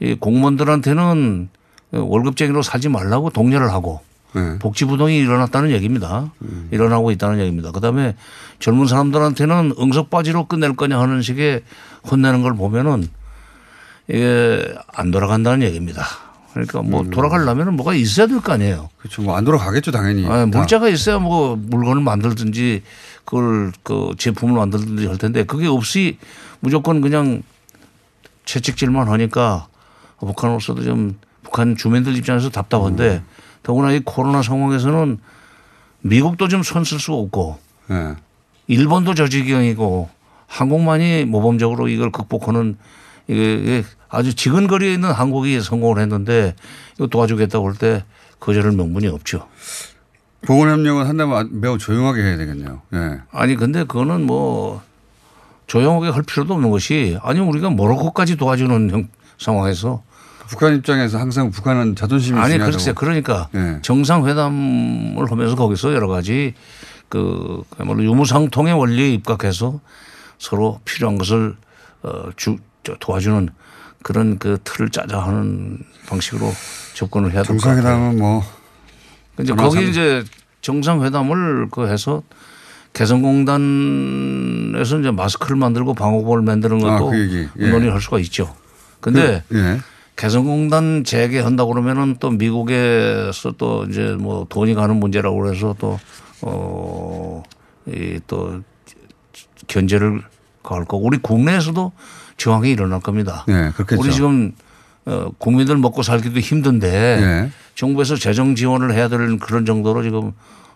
이 0.00 0.14
공무원들한테는 0.14 1.48
월급쟁이로 1.92 2.62
살지 2.62 2.88
말라고 2.88 3.30
독려를 3.30 3.70
하고 3.72 4.00
네. 4.34 4.58
복지 4.58 4.84
부동이 4.84 5.16
일어났다는 5.18 5.70
얘기입니다. 5.70 6.30
일어나고 6.70 7.10
있다는 7.12 7.38
얘기입니다. 7.38 7.70
그다음에 7.70 8.14
젊은 8.58 8.86
사람들한테는 8.86 9.74
응석바지로 9.78 10.46
끝낼 10.46 10.76
거냐 10.76 11.00
하는 11.00 11.22
식의 11.22 11.62
혼내는 12.10 12.42
걸 12.42 12.54
보면은 12.54 13.08
이게 14.08 14.62
안 14.92 15.10
돌아간다는 15.10 15.66
얘기입니다. 15.66 16.04
그러니까 16.64 16.82
뭐 16.82 17.04
돌아가려면 17.04 17.76
뭐가 17.76 17.92
있어야 17.94 18.26
될 18.26 18.40
거 18.40 18.52
아니에요. 18.52 18.88
그렇죠. 18.98 19.22
뭐 19.22 19.36
안 19.36 19.44
돌아가겠죠, 19.44 19.90
당연히. 19.90 20.26
아, 20.26 20.46
물자가 20.46 20.88
있어야 20.88 21.18
뭐 21.18 21.56
물건을 21.56 22.02
만들든지 22.02 22.82
그걸 23.26 23.72
그 23.82 24.14
제품을 24.16 24.54
만들든지 24.56 25.06
할 25.06 25.18
텐데 25.18 25.44
그게 25.44 25.66
없이 25.66 26.18
무조건 26.60 27.00
그냥 27.02 27.42
채찍질만 28.46 29.08
하니까 29.08 29.66
북한으로서도 30.20 30.82
좀 30.84 31.18
북한 31.42 31.76
주민들 31.76 32.16
입장에서 32.16 32.48
답답한데 32.50 33.22
더구나 33.62 33.92
이 33.92 34.00
코로나 34.04 34.42
상황에서는 34.42 35.18
미국도 36.02 36.48
좀 36.48 36.60
손 36.62 36.84
쓸 36.84 36.98
수가 37.00 37.18
없고 37.18 37.58
네. 37.88 38.14
일본도 38.68 39.14
저지경이고 39.14 40.08
한국만이 40.46 41.24
모범적으로 41.24 41.88
이걸 41.88 42.10
극복하는 42.12 42.76
이게 43.28 43.84
아주 44.08 44.34
지근거리에 44.34 44.92
있는 44.94 45.10
한국이 45.10 45.60
성공을 45.60 46.00
했는데 46.00 46.54
이거 46.96 47.06
도와주겠다고 47.06 47.66
할 47.68 47.74
때 47.76 48.04
거절할 48.40 48.72
명분이 48.72 49.08
없죠. 49.08 49.46
보건협력은 50.46 51.06
한다면 51.06 51.48
매우 51.60 51.78
조용하게 51.78 52.22
해야 52.22 52.36
되겠네요. 52.36 52.82
예. 52.94 53.18
아니 53.32 53.56
근데 53.56 53.84
그거는 53.84 54.26
뭐 54.26 54.82
조용하게 55.66 56.10
할 56.10 56.22
필요도 56.22 56.54
없는 56.54 56.70
것이 56.70 57.18
아니 57.22 57.40
우리가 57.40 57.70
모로코까지 57.70 58.36
도와주는 58.36 58.90
형- 58.90 59.08
상황에서 59.38 60.02
북한 60.48 60.76
입장에서 60.76 61.18
항상 61.18 61.50
북한은 61.50 61.96
자존심이 61.96 62.38
아니. 62.38 62.52
글쎄 62.72 62.92
그러니까 62.94 63.48
예. 63.54 63.78
정상회담을 63.82 65.30
하면서 65.30 65.56
거기서 65.56 65.92
여러 65.94 66.06
가지 66.08 66.54
그 67.08 67.62
그야말로 67.70 68.04
유무상통의 68.04 68.74
원리에 68.74 69.10
입각해서 69.14 69.80
서로 70.38 70.80
필요한 70.84 71.18
것을 71.18 71.56
어, 72.02 72.30
주, 72.36 72.56
저 72.84 72.94
도와주는 73.00 73.48
그런 74.06 74.38
그 74.38 74.56
틀을 74.62 74.90
짜자 74.90 75.18
하는 75.18 75.78
방식으로 76.08 76.52
접근을 76.94 77.32
해야 77.32 77.42
될것 77.42 77.60
같아요. 77.60 77.82
정상회담은 77.82 78.18
뭐 78.20 78.40
이제 79.40 79.52
거기 79.52 79.74
상- 79.74 79.82
이제 79.88 80.22
정상회담을 80.62 81.70
그 81.72 81.88
해서 81.88 82.22
개성공단에서 82.92 85.00
이제 85.00 85.10
마스크를 85.10 85.56
만들고 85.56 85.94
방호복을 85.94 86.42
만드는 86.42 86.84
아, 86.86 86.98
것도 86.98 87.10
그 87.10 87.18
얘기. 87.20 87.48
예. 87.58 87.68
논의할 87.70 88.00
수가 88.00 88.20
있죠. 88.20 88.54
근데 89.00 89.42
그, 89.48 89.58
예. 89.58 89.80
개성공단 90.14 91.02
재개한다고 91.04 91.72
그러면은 91.72 92.16
또 92.20 92.30
미국에서 92.30 93.52
또 93.58 93.84
이제 93.90 94.16
뭐 94.18 94.46
돈이 94.48 94.74
가는 94.74 94.94
문제라고 94.96 95.36
그래서 95.40 95.74
또, 95.80 95.98
어, 96.42 97.42
이 97.88 98.20
또 98.28 98.62
견제를 99.66 100.22
가할 100.62 100.84
거고 100.84 101.04
우리 101.04 101.18
국내에서도 101.18 101.90
저항이 102.36 102.70
일어날 102.70 103.00
겁니다. 103.00 103.44
네, 103.48 103.70
그렇겠죠. 103.72 104.00
우리 104.00 104.12
지금 104.12 104.52
어, 105.06 105.30
국민들 105.38 105.76
먹고 105.76 106.02
살기도 106.02 106.40
힘든데 106.40 106.90
네. 106.90 107.50
정부에서 107.74 108.16
재정 108.16 108.54
지원을 108.54 108.92
해야 108.92 109.08
될 109.08 109.38
그런 109.38 109.64
정도로 109.64 110.02
지금 110.02 110.32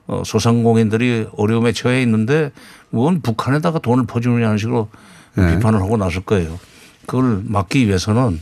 어, 0.07 0.23
소상공인들이 0.25 1.29
어려움에 1.37 1.73
처해 1.73 2.03
있는데 2.03 2.53
뭔 2.91 3.21
북한에다가 3.21 3.79
돈을 3.79 4.07
퍼주느냐는 4.07 4.59
식으로 4.59 4.89
네. 5.35 5.57
비판을 5.57 5.81
하고 5.81 5.97
나설 5.97 6.23
거예요. 6.23 6.59
그걸 7.07 7.43
막기 7.45 7.87
위해서는 7.87 8.41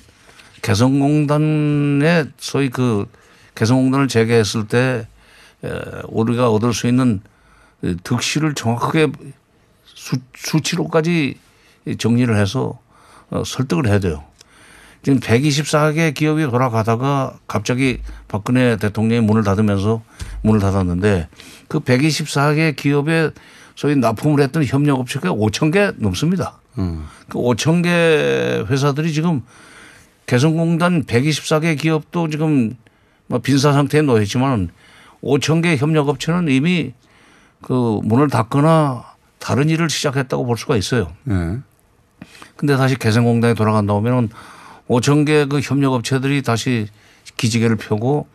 개성공단의 0.62 2.28
소위 2.38 2.68
그 2.68 3.06
개성공단을 3.54 4.08
재개했을 4.08 4.66
때 4.68 5.06
에, 5.64 5.70
우리가 6.08 6.50
얻을 6.50 6.72
수 6.72 6.86
있는 6.86 7.20
이 7.82 7.96
득실을 8.02 8.54
정확하게 8.54 9.08
수, 9.84 10.16
수치로까지 10.34 11.36
정리를 11.98 12.36
해서 12.36 12.70
어, 12.70 12.88
설득을 13.45 13.87
해야 13.87 13.99
돼요. 13.99 14.24
지금 15.03 15.20
124개 15.20 16.12
기업이 16.12 16.43
돌아가다가 16.43 17.39
갑자기 17.47 18.01
박근혜 18.26 18.76
대통령이 18.76 19.24
문을 19.24 19.45
닫으면서 19.45 20.03
문을 20.43 20.61
닫았는데 20.61 21.29
그 21.68 21.81
124개 21.81 22.74
기업에 22.74 23.31
소위 23.74 23.95
납품을 23.97 24.43
했던 24.43 24.64
협력업체가 24.64 25.31
5천 25.31 25.72
개 25.72 25.93
넘습니다. 25.97 26.59
음. 26.79 27.07
그 27.29 27.39
5천 27.39 27.85
개 27.85 28.64
회사들이 28.68 29.12
지금 29.12 29.43
개성공단 30.26 31.05
124개 31.05 31.79
기업도 31.79 32.29
지금 32.29 32.74
뭐 33.29 33.39
빈사 33.39 33.72
상태에 33.72 34.03
놓여 34.03 34.20
있지만 34.22 34.70
5천 35.22 35.62
개 35.62 35.76
협력업체는 35.76 36.49
이미 36.49 36.93
그 37.62 38.01
문을 38.03 38.29
닫거나 38.29 39.05
다른 39.39 39.68
일을 39.68 39.89
시작했다고 39.89 40.45
볼 40.45 40.57
수가 40.59 40.76
있어요. 40.76 41.12
예. 41.31 41.59
근데 42.59 42.76
다시 42.76 42.96
개성공단에 42.98 43.54
돌아간다 43.54 43.92
보면은 43.94 44.30
5천 44.88 45.24
개 45.24 45.46
그 45.46 45.61
협력업체들이 45.61 46.42
다시 46.42 46.88
기지개를 47.36 47.76
펴고 47.76 48.26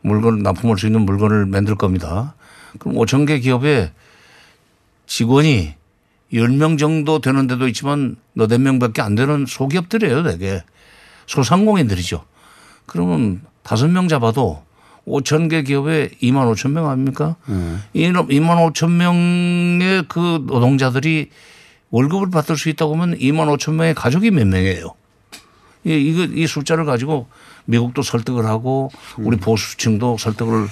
물건을 0.00 0.42
납품할 0.42 0.76
수 0.78 0.86
있는 0.86 1.02
물건을 1.02 1.46
만들 1.46 1.76
겁니다. 1.76 2.34
그럼 2.80 2.96
5천 2.96 3.26
개 3.26 3.38
기업에 3.38 3.92
직원이 5.06 5.74
10명 6.32 6.76
정도 6.76 7.20
되는 7.20 7.46
데도 7.46 7.68
있지만 7.68 8.16
너댓 8.34 8.58
명밖에 8.58 9.00
안 9.00 9.14
되는 9.14 9.46
소기업들이에요, 9.46 10.24
되게. 10.24 10.62
소상공인들이죠. 11.26 12.24
그러면 12.86 13.42
다섯 13.62 13.86
명 13.88 14.08
잡아도 14.08 14.62
5천 15.06 15.48
개 15.48 15.62
기업에 15.62 16.08
2만 16.20 16.52
5천 16.52 16.72
명 16.72 16.90
아닙니까? 16.90 17.36
이 17.94 18.06
2만 18.08 18.72
5천 18.72 18.90
명의 18.90 20.04
그 20.08 20.44
노동자들이 20.46 21.30
월급을 21.90 22.30
받을 22.30 22.56
수 22.56 22.68
있다고 22.68 22.94
하면 22.94 23.18
2만 23.18 23.54
5천 23.56 23.74
명의 23.74 23.94
가족이 23.94 24.30
몇 24.30 24.46
명이에요. 24.46 24.94
이, 25.84 25.92
이거, 25.92 26.24
이 26.24 26.46
숫자를 26.46 26.84
가지고 26.84 27.28
미국도 27.66 28.02
설득을 28.02 28.44
하고 28.46 28.90
우리 29.16 29.36
보수층도 29.36 30.18
설득을 30.18 30.66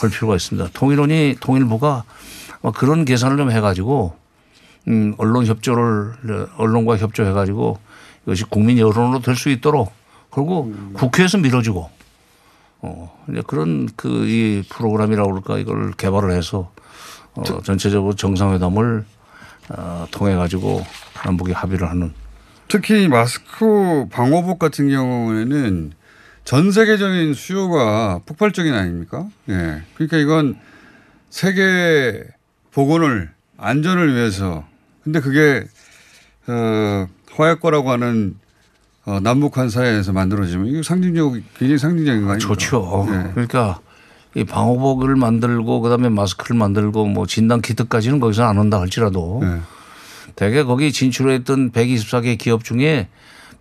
할 0.00 0.10
필요가 0.10 0.36
있습니다. 0.36 0.70
통일원이 0.72 1.36
통일부가 1.40 2.04
뭐 2.60 2.72
그런 2.72 3.04
계산을 3.04 3.36
좀 3.36 3.50
해가지고 3.50 4.16
음, 4.88 5.14
언론 5.18 5.46
협조를 5.46 6.48
언론과 6.56 6.96
협조해 6.98 7.32
가지고 7.32 7.78
이것이 8.24 8.44
국민 8.44 8.78
여론으로 8.78 9.20
될 9.20 9.36
수 9.36 9.48
있도록 9.50 9.92
그리고 10.30 10.72
국회에서 10.94 11.38
밀어주고 11.38 11.90
어, 12.80 13.24
이제 13.30 13.42
그런 13.46 13.88
그 13.96 14.08
이 14.26 14.62
프로그램이라고 14.68 15.30
그럴까 15.30 15.58
이걸 15.58 15.92
개발을 15.92 16.32
해서 16.32 16.70
어, 17.34 17.42
전체적으로 17.62 18.14
정상회담을 18.14 19.04
어, 19.04 19.04
통해 20.10 20.34
가지고 20.34 20.84
남북이 21.24 21.52
합의를 21.52 21.88
하는 21.88 22.12
특히 22.68 23.08
마스크 23.08 24.06
방호복 24.10 24.58
같은 24.58 24.88
경우에는 24.88 25.92
전 26.44 26.72
세계적인 26.72 27.34
수요가 27.34 28.20
폭발적인 28.26 28.74
아닙니까? 28.74 29.26
예. 29.48 29.82
그러니까 29.94 30.18
이건 30.18 30.58
세계 31.30 32.22
보건을 32.72 33.30
안전을 33.56 34.14
위해서 34.14 34.64
근데 35.02 35.20
그게 35.20 35.64
어, 36.46 37.06
화약고라고 37.32 37.90
하는 37.90 38.36
어, 39.06 39.20
남북한 39.20 39.68
사회에서 39.70 40.12
만들어지면 40.12 40.66
이거 40.66 40.82
상징적 40.82 41.32
굉장히 41.58 41.78
상징적인 41.78 42.24
거 42.24 42.32
아닙니까? 42.32 42.38
좋죠. 42.38 43.06
예. 43.08 43.30
그러니까 43.32 43.80
이 44.34 44.44
방호복을 44.44 45.14
만들고 45.16 45.80
그다음에 45.80 46.08
마스크를 46.08 46.56
만들고 46.58 47.06
뭐 47.06 47.26
진단 47.26 47.60
키트까지는 47.60 48.18
거기서 48.20 48.44
안 48.44 48.58
온다 48.58 48.80
할지라도 48.80 49.40
네. 49.42 49.60
대개 50.34 50.64
거기 50.64 50.92
진출했던 50.92 51.70
124개 51.70 52.36
기업 52.36 52.64
중에 52.64 53.08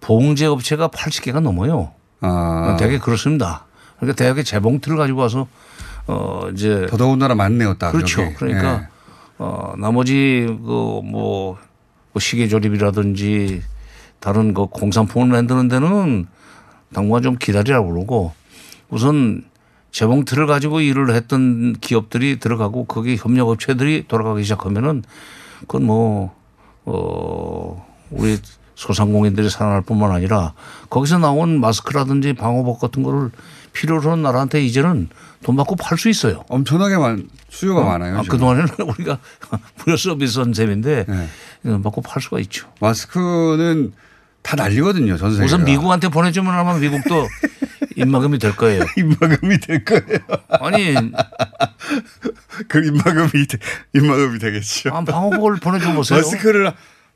봉제 0.01 0.47
업체가 0.47 0.87
80개가 0.87 1.39
넘어요. 1.39 1.91
아. 2.21 2.75
되게 2.79 2.97
그렇습니다. 2.97 3.65
그러니까 3.97 4.15
대학에 4.15 4.43
재봉틀을 4.43 4.97
가지고 4.97 5.21
와서 5.21 5.47
어 6.07 6.49
이제 6.53 6.87
더더군다나 6.89 7.35
많네요, 7.35 7.75
딱. 7.75 7.91
그렇죠. 7.91 8.23
여기. 8.23 8.33
그러니까 8.33 8.81
예. 8.81 8.87
어 9.37 9.73
나머지 9.77 10.45
그뭐 10.65 11.01
뭐 11.03 11.57
시계 12.19 12.47
조립이라든지 12.47 13.61
다른 14.19 14.53
그 14.53 14.65
공산품을 14.65 15.27
만드는 15.27 15.67
데는 15.67 16.27
당분간 16.93 17.21
좀 17.23 17.35
기다리라고 17.37 17.93
그러고 17.93 18.33
우선 18.89 19.43
재봉틀을 19.93 20.47
가지고 20.47 20.81
일을 20.81 21.15
했던 21.15 21.73
기업들이 21.79 22.39
들어가고 22.39 22.85
거기 22.85 23.15
협력업체들이 23.15 24.05
돌아가기 24.07 24.43
시작하면은 24.43 25.03
그건 25.61 25.85
뭐, 25.85 26.35
어, 26.83 27.87
우리 28.09 28.37
소상공인들이 28.75 29.49
살아날 29.49 29.81
뿐만 29.81 30.11
아니라 30.11 30.53
거기서 30.89 31.19
나온 31.19 31.61
마스크라든지 31.61 32.33
방호복 32.33 32.81
같은 32.81 33.03
거를 33.03 33.29
필요로 33.71 34.11
하는 34.11 34.23
나라한테 34.23 34.63
이제는 34.65 35.09
돈 35.43 35.55
받고 35.55 35.75
팔 35.75 35.97
수 35.97 36.09
있어요. 36.09 36.43
엄청나게 36.49 36.97
많, 36.97 37.29
수요가 37.49 37.83
많아요. 37.83 38.17
아. 38.17 38.21
그동안에는 38.23 38.69
우리가 38.97 39.19
무료 39.77 39.95
서비스 39.95 40.39
한 40.39 40.53
셈인데 40.53 41.05
네. 41.07 41.81
받고 41.83 42.01
팔 42.01 42.21
수가 42.21 42.39
있죠. 42.39 42.67
마스크는 42.79 43.93
다 44.43 44.55
난리거든요, 44.57 45.17
전 45.17 45.31
세계가. 45.31 45.45
우선 45.45 45.63
미국한테 45.63 46.09
보내주면 46.09 46.53
아마 46.53 46.75
미국도 46.77 47.27
입막음이 47.95 48.37
될 48.39 48.55
거예요. 48.55 48.83
입막음이 48.97 49.59
될 49.59 49.83
거예요. 49.85 50.19
아니. 50.49 50.93
그 52.67 52.85
입막음이, 52.85 53.47
되- 53.47 53.57
입막음이 53.93 54.39
되겠죠. 54.39 54.89
아, 54.93 55.03
방호복을 55.03 55.57
보내줘 55.57 55.93
보세요. 55.93 56.19
마스크를 56.19 56.71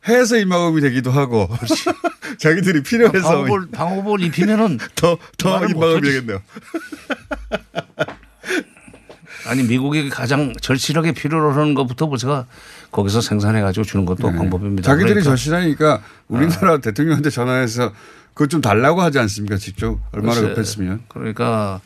해서 0.08 0.38
입막음이 0.38 0.82
되기도 0.82 1.12
하고. 1.12 1.50
자기들이 2.40 2.84
필요해서. 2.84 3.22
방호복을, 3.28 3.68
방호복을 3.72 4.22
입히면은 4.24 4.78
더, 4.96 5.18
더 5.38 5.52
말을 5.60 5.72
입막음이. 5.72 6.02
되겠네요. 6.02 6.42
아니 9.48 9.64
미국이 9.64 10.10
가장 10.10 10.54
절실하게 10.62 11.14
필요로 11.14 11.54
하는 11.54 11.74
것부터 11.74 12.10
제가 12.18 12.46
거기서 12.92 13.22
생산해 13.22 13.62
가지고 13.62 13.84
주는 13.84 14.06
것도 14.06 14.32
방법입니다. 14.32 14.82
네. 14.82 14.86
자기들이 14.86 15.14
그러니까 15.16 15.30
절실하니까 15.30 16.02
우리나라 16.28 16.78
대통령한테 16.80 17.30
전화해서 17.30 17.92
그것 18.34 18.50
좀 18.50 18.62
달라고 18.62 19.02
하지 19.02 19.20
않습니까? 19.20 19.58
직접 19.58 20.00
얼마나 20.12 20.42
급했으면. 20.42 21.02
그러니까 21.08 21.82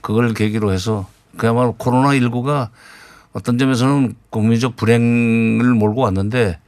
그걸 0.00 0.32
계기로 0.32 0.72
해서 0.72 1.08
그야말로 1.36 1.72
코로나 1.72 2.10
19가 2.10 2.68
어떤 3.32 3.58
점에서는 3.58 4.14
국민적 4.30 4.76
불행을 4.76 5.74
몰고 5.74 6.02
왔는데 6.02 6.58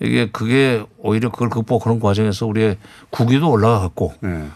이게 0.00 0.28
그게 0.30 0.84
오히려 0.98 1.30
그걸 1.30 1.50
극복하는 1.50 2.00
과정에서 2.00 2.46
우리의 2.46 2.78
국위도 3.10 3.50
올라갔고 3.50 4.14
네. 4.20 4.48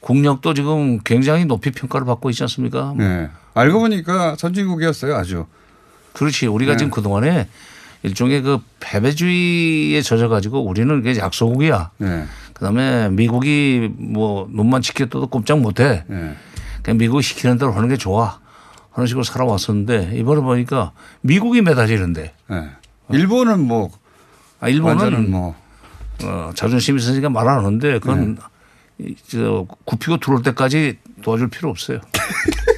국력도 0.00 0.54
지금 0.54 0.98
굉장히 1.00 1.44
높이 1.44 1.70
평가를 1.70 2.06
받고 2.06 2.30
있지 2.30 2.42
않습니까? 2.44 2.94
네. 2.96 3.28
알고 3.54 3.80
보니까 3.80 4.36
선진국이었어요, 4.38 5.16
아주. 5.16 5.46
그렇지. 6.12 6.46
우리가 6.46 6.72
네. 6.72 6.78
지금 6.78 6.90
그동안에 6.90 7.48
일종의 8.04 8.42
그 8.42 8.58
패배주의에 8.80 10.00
젖어가지고 10.02 10.62
우리는 10.64 11.02
그게 11.02 11.18
약소국이야. 11.18 11.90
네. 11.98 12.24
그다음에 12.52 13.08
미국이 13.08 13.90
뭐 13.96 14.46
눈만 14.52 14.82
지켜도 14.82 15.26
꼼짝 15.28 15.58
못해. 15.60 16.04
네. 16.06 16.36
그냥 16.82 16.98
미국이 16.98 17.22
시키는 17.22 17.56
대로 17.58 17.72
하는 17.72 17.88
게 17.88 17.96
좋아. 17.96 18.38
하는 18.90 19.06
식으로 19.08 19.24
살아왔었는데 19.24 20.12
이번에 20.16 20.42
보니까 20.42 20.92
미국이 21.22 21.62
매달리는데. 21.62 22.32
네. 22.50 22.70
일본은 23.10 23.60
뭐. 23.60 23.90
아, 24.60 24.68
일본은 24.68 25.30
뭐. 25.30 25.56
어, 26.22 26.50
자존심이 26.54 27.00
있으니까 27.00 27.30
말 27.30 27.48
안 27.48 27.58
하는데 27.64 27.98
그건 28.00 28.34
네. 28.98 29.06
이, 29.08 29.16
저 29.26 29.66
굽히고 29.86 30.18
들어올 30.18 30.42
때까지 30.42 30.98
도와줄 31.22 31.48
필요 31.48 31.70
없어요. 31.70 32.00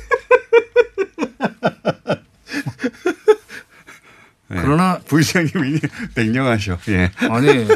그러나 4.49 5.01
부의장님이 5.07 5.81
냉정하셔. 6.15 6.79
예. 6.89 7.11
아니, 7.17 7.67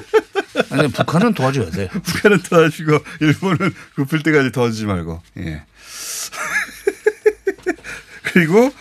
아니 0.70 0.88
북한은 0.88 1.34
도와줘야 1.34 1.70
돼. 1.70 1.88
북한은 2.02 2.42
도와주고 2.42 2.98
일본은 3.20 3.74
굽힐 3.96 4.22
때까지 4.22 4.52
도와주지 4.52 4.86
말고. 4.86 5.20
예. 5.38 5.64
그리고 8.22 8.72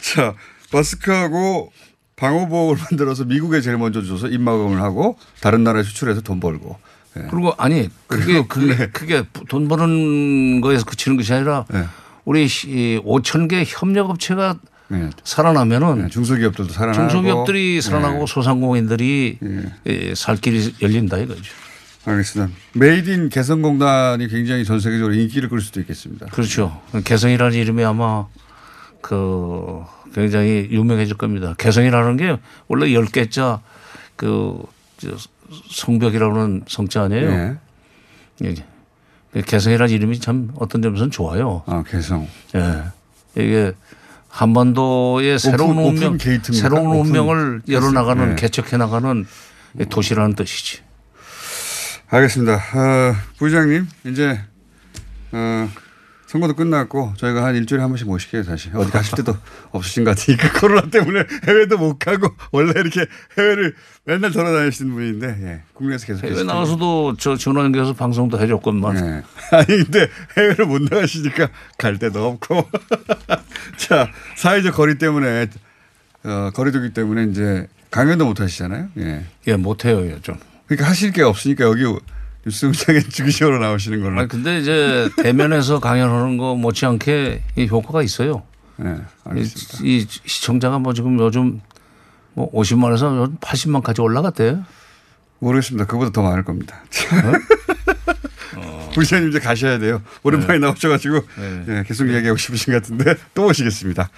자 0.00 0.34
마스크하고 0.72 1.72
방호복을 2.16 2.76
만들어서 2.78 3.24
미국에 3.24 3.60
제일 3.60 3.78
먼저 3.78 4.02
줘서 4.02 4.26
입막음을 4.26 4.80
하고 4.80 5.16
다른 5.40 5.62
나라에 5.62 5.84
수출해서 5.84 6.22
돈 6.22 6.40
벌고. 6.40 6.78
예. 7.18 7.28
그리고 7.30 7.54
아니 7.58 7.88
그게 8.08 8.44
그게 8.46 8.88
그게 8.88 9.22
돈 9.48 9.68
버는 9.68 10.60
거에서 10.60 10.84
그치는 10.84 11.16
것이 11.16 11.32
아니라 11.32 11.64
네. 11.68 11.84
우리 12.24 12.46
5천 12.46 13.48
개 13.48 13.64
협력업체가 13.66 14.58
살아나면은 15.24 16.10
중소기업들도 16.10 16.72
살아나고 16.72 17.08
중소기업들이 17.08 17.80
살아나고 17.80 18.20
네. 18.20 18.26
소상공인들이 18.26 19.38
예, 19.86 20.14
살 20.14 20.36
길이 20.36 20.74
열린다 20.80 21.18
이거죠. 21.18 21.42
알겠습니다. 22.04 22.54
made 22.74 23.10
in 23.10 23.28
개성공단이 23.28 24.28
굉장히 24.28 24.64
전 24.64 24.78
세계적으로 24.78 25.14
인기를 25.14 25.48
끌 25.48 25.60
수도 25.60 25.80
있겠습니다. 25.80 26.26
그렇죠. 26.26 26.80
개성이라는 27.04 27.58
이름이 27.58 27.84
아마 27.84 28.26
그 29.00 29.82
굉장히 30.14 30.68
유명해질 30.70 31.16
겁니다. 31.16 31.54
개성이라는 31.58 32.16
게 32.16 32.38
원래 32.68 32.92
열 32.94 33.06
개자 33.06 33.60
그저 34.14 35.16
성벽이라는 35.70 36.64
성자 36.68 37.02
아니에요. 37.02 37.30
네. 37.30 37.58
예. 38.44 39.42
개성이라는 39.42 39.92
이름이 39.92 40.20
참 40.20 40.50
어떤 40.56 40.82
점에서는 40.82 41.10
좋아요. 41.10 41.62
아, 41.66 41.82
개성. 41.82 42.26
예. 42.54 42.84
이게 43.34 43.72
한반도의 44.36 45.38
새로운 45.38 45.78
운명? 45.78 46.18
새로운 46.52 46.88
오픈 46.88 47.08
운명을. 47.08 47.62
열어나가는 47.70 48.28
네. 48.28 48.34
개척해 48.36 48.76
나가는 48.76 49.26
도시라는 49.88 50.34
뜻이지. 50.34 50.80
알겠습니다. 52.08 52.54
어, 52.54 53.16
부장님 53.38 53.88
이제 54.04 54.38
어, 55.32 55.70
선거도 56.36 56.54
끝났고 56.54 57.14
저희가 57.16 57.44
한 57.44 57.56
일주일에 57.56 57.80
한 57.80 57.90
번씩 57.90 58.06
모실게요 58.06 58.42
다시 58.42 58.70
어디 58.74 58.90
가실 58.90 59.16
때도 59.16 59.34
없으신 59.70 60.04
것 60.04 60.16
같으니까 60.16 60.60
코로나 60.60 60.82
때문에 60.82 61.24
해외도 61.48 61.78
못 61.78 61.98
가고 61.98 62.28
원래 62.52 62.72
이렇게 62.76 63.06
해외를 63.38 63.74
맨날 64.04 64.30
돌아다니시는 64.32 64.92
분인데 64.92 65.26
예, 65.42 65.62
국내에서 65.72 66.06
계속 66.06 66.22
해외 66.22 66.32
계실 66.32 66.46
나가서도 66.46 67.16
저 67.18 67.36
전화 67.36 67.62
연결해서 67.62 67.94
방송도 67.94 68.38
해줬건만. 68.38 68.94
네. 68.94 69.22
아니 69.56 69.66
근데 69.66 70.10
해외를 70.36 70.66
못 70.66 70.82
나가시니까 70.82 71.48
갈 71.78 71.98
데도 71.98 72.26
없고 72.26 72.68
자 73.78 74.10
사회적 74.36 74.74
거리 74.74 74.98
때문에 74.98 75.46
어, 76.24 76.50
거리두기 76.54 76.92
때문에 76.92 77.24
이제 77.30 77.66
강연도 77.90 78.26
못 78.26 78.40
하시잖아요. 78.40 78.88
예. 78.98 79.24
예, 79.46 79.56
못 79.56 79.86
해요, 79.86 80.06
요즘. 80.10 80.34
그러니까 80.66 80.90
하실 80.90 81.12
게 81.12 81.22
없으니까 81.22 81.64
여기 81.64 81.84
뉴스공장에 82.46 83.00
주기적으로 83.00 83.58
나오시는 83.60 84.00
걸로. 84.00 84.20
아니, 84.20 84.28
근데 84.28 84.58
이제 84.58 85.10
대면에서 85.16 85.80
강연하는 85.80 86.38
거 86.38 86.54
못지않게 86.54 87.42
이 87.56 87.66
효과가 87.66 88.02
있어요. 88.02 88.44
네, 88.76 88.94
이, 89.34 89.48
이 89.82 90.06
시청자가 90.24 90.78
뭐 90.78 90.92
지금 90.94 91.18
요즘 91.18 91.60
뭐 92.34 92.50
50만에서 92.52 93.38
80만까지 93.40 94.02
올라갔대요. 94.02 94.64
모르겠습니다. 95.40 95.86
그보다 95.86 96.10
더 96.10 96.22
많을 96.22 96.44
겁니다. 96.44 96.82
부장님 98.94 99.28
이제 99.28 99.38
가셔야 99.38 99.78
돼요. 99.78 100.02
오랜만에 100.22 100.58
나오셔가지고 100.58 101.20
예, 101.68 101.84
계속 101.86 102.08
얘기하고 102.08 102.38
싶으신 102.38 102.72
것 102.72 102.82
같은데 102.82 103.14
또 103.34 103.46
오시겠습니다. 103.46 104.08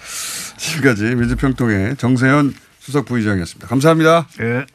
지금까지 0.57 1.15
민주평통의 1.15 1.97
정세현 1.97 2.53
수석 2.79 3.05
부의장이었습니다. 3.05 3.67
감사합니다. 3.67 4.27
예. 4.39 4.65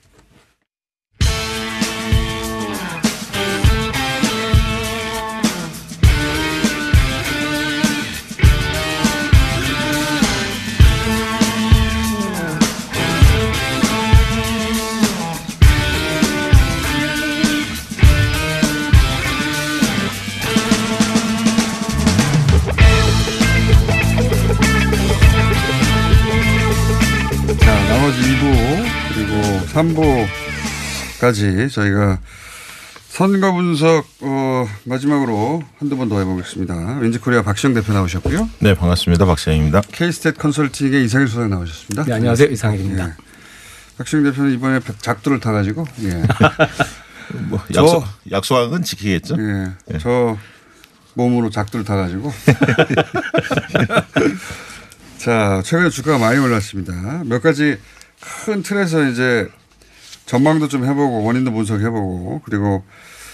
3부까지 29.75 31.71
저희가 31.71 32.19
선거 33.09 33.53
분석 33.53 34.07
어, 34.21 34.67
마지막으로 34.85 35.63
한두 35.79 35.97
번 35.97 36.09
더 36.09 36.19
해보겠습니다. 36.19 36.99
왠지코리아 37.01 37.43
박시영 37.43 37.75
대표 37.75 37.93
나오셨고요. 37.93 38.49
네, 38.61 38.75
반갑습니다. 38.75 39.25
박시영입니다. 39.27 39.81
K스탯 39.83 40.37
컨설팅의 40.39 41.05
이상일 41.05 41.29
소장 41.29 41.51
나오셨습니다. 41.51 42.05
네, 42.05 42.13
안녕하세요. 42.15 42.49
이상일입니다. 42.51 43.09
예. 43.09 43.13
박시영 43.99 44.25
대표는 44.25 44.53
이번에 44.53 44.81
작두를 45.01 45.39
타가지고 45.41 45.85
예. 46.03 46.23
뭐 47.49 47.61
저- 47.73 47.83
약속, 47.83 48.05
약속한 48.33 48.71
건 48.71 48.83
지키겠죠? 48.83 49.37
예. 49.39 49.99
저 49.99 50.37
몸으로 51.15 51.51
작두를 51.51 51.85
타가지고. 51.85 52.33
자, 55.19 55.63
최근에 55.65 55.89
주가가 55.91 56.19
많이 56.19 56.39
올랐습니다. 56.39 57.23
몇 57.25 57.41
가지 57.43 57.79
큰 58.45 58.63
틀에서 58.65 59.05
이제 59.09 59.49
전망도 60.27 60.69
좀 60.69 60.85
해보고 60.85 61.25
원인도 61.25 61.53
분석해보고 61.53 62.43
그리고 62.45 62.85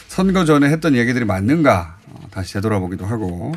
선거 0.08 0.44
전에 0.44 0.68
했던 0.68 0.96
얘기들이 0.96 1.24
맞는가 1.24 1.98
어, 2.08 2.20
다시 2.30 2.54
되돌아보기도 2.54 3.06
하고 3.06 3.52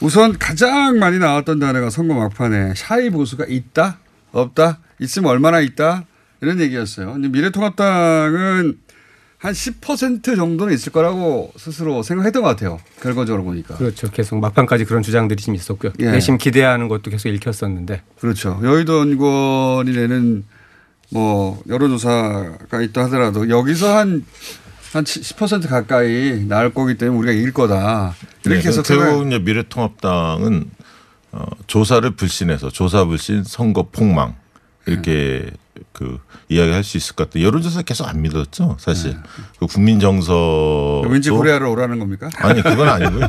우선 0.00 0.38
가장 0.38 0.98
많이 0.98 1.18
나왔던 1.18 1.58
단어가 1.58 1.90
선거 1.90 2.14
막판에 2.14 2.74
샤이 2.76 3.10
보수가 3.10 3.46
있다 3.48 3.98
없다 4.32 4.78
있으면 4.98 5.30
얼마나 5.30 5.60
있다 5.60 6.04
이런 6.40 6.60
얘기였어요. 6.60 7.12
근데 7.12 7.28
미래통합당은 7.28 8.78
한 9.38 9.52
10% 9.52 10.36
정도는 10.36 10.72
있을 10.72 10.92
거라고 10.92 11.52
스스로 11.56 12.04
생각했던 12.04 12.42
것 12.42 12.48
같아요. 12.48 12.78
결과적으로 13.00 13.42
보니까. 13.42 13.76
그렇죠. 13.76 14.08
계속 14.08 14.38
막판까지 14.38 14.84
그런 14.84 15.02
주장들이 15.02 15.42
좀 15.42 15.56
있었고요. 15.56 15.92
예. 15.98 16.12
내심 16.12 16.38
기대하는 16.38 16.86
것도 16.86 17.10
계속 17.10 17.28
읽혔었는데. 17.28 18.02
그렇죠. 18.20 18.60
여의도 18.62 19.00
연구원이 19.00 19.90
내는 19.92 20.44
뭐 21.12 21.62
여론조사가 21.68 22.80
있다 22.82 23.04
하더라도 23.04 23.48
여기서 23.48 23.96
한, 23.96 24.24
한 24.92 25.04
10% 25.04 25.68
가까이 25.68 26.44
나올 26.48 26.72
거기 26.72 26.96
때문에 26.96 27.18
우리가 27.18 27.32
이길 27.32 27.52
거다. 27.52 28.14
이렇게 28.44 28.60
네, 28.60 28.64
계속 28.64 28.82
결국 28.84 29.26
이제 29.26 29.38
미래통합당은 29.38 30.70
어, 31.32 31.44
조사를 31.66 32.10
불신해서 32.12 32.70
조사 32.70 33.04
불신 33.04 33.44
선거 33.44 33.88
폭망 33.90 34.34
이렇게 34.86 35.50
그 36.02 36.18
이야기할 36.48 36.82
수 36.84 36.96
있을 36.96 37.14
것 37.14 37.28
같아요. 37.30 37.46
여론조사 37.46 37.82
계속 37.82 38.08
안 38.08 38.20
믿었죠, 38.22 38.76
사실. 38.78 39.16
그 39.58 39.66
국민 39.66 40.00
정서 40.00 41.00
왠지 41.08 41.30
불리하러 41.30 41.70
오라는 41.70 41.98
겁니까? 41.98 42.28
아니 42.38 42.62
그건 42.62 42.88
아니고요. 42.88 43.28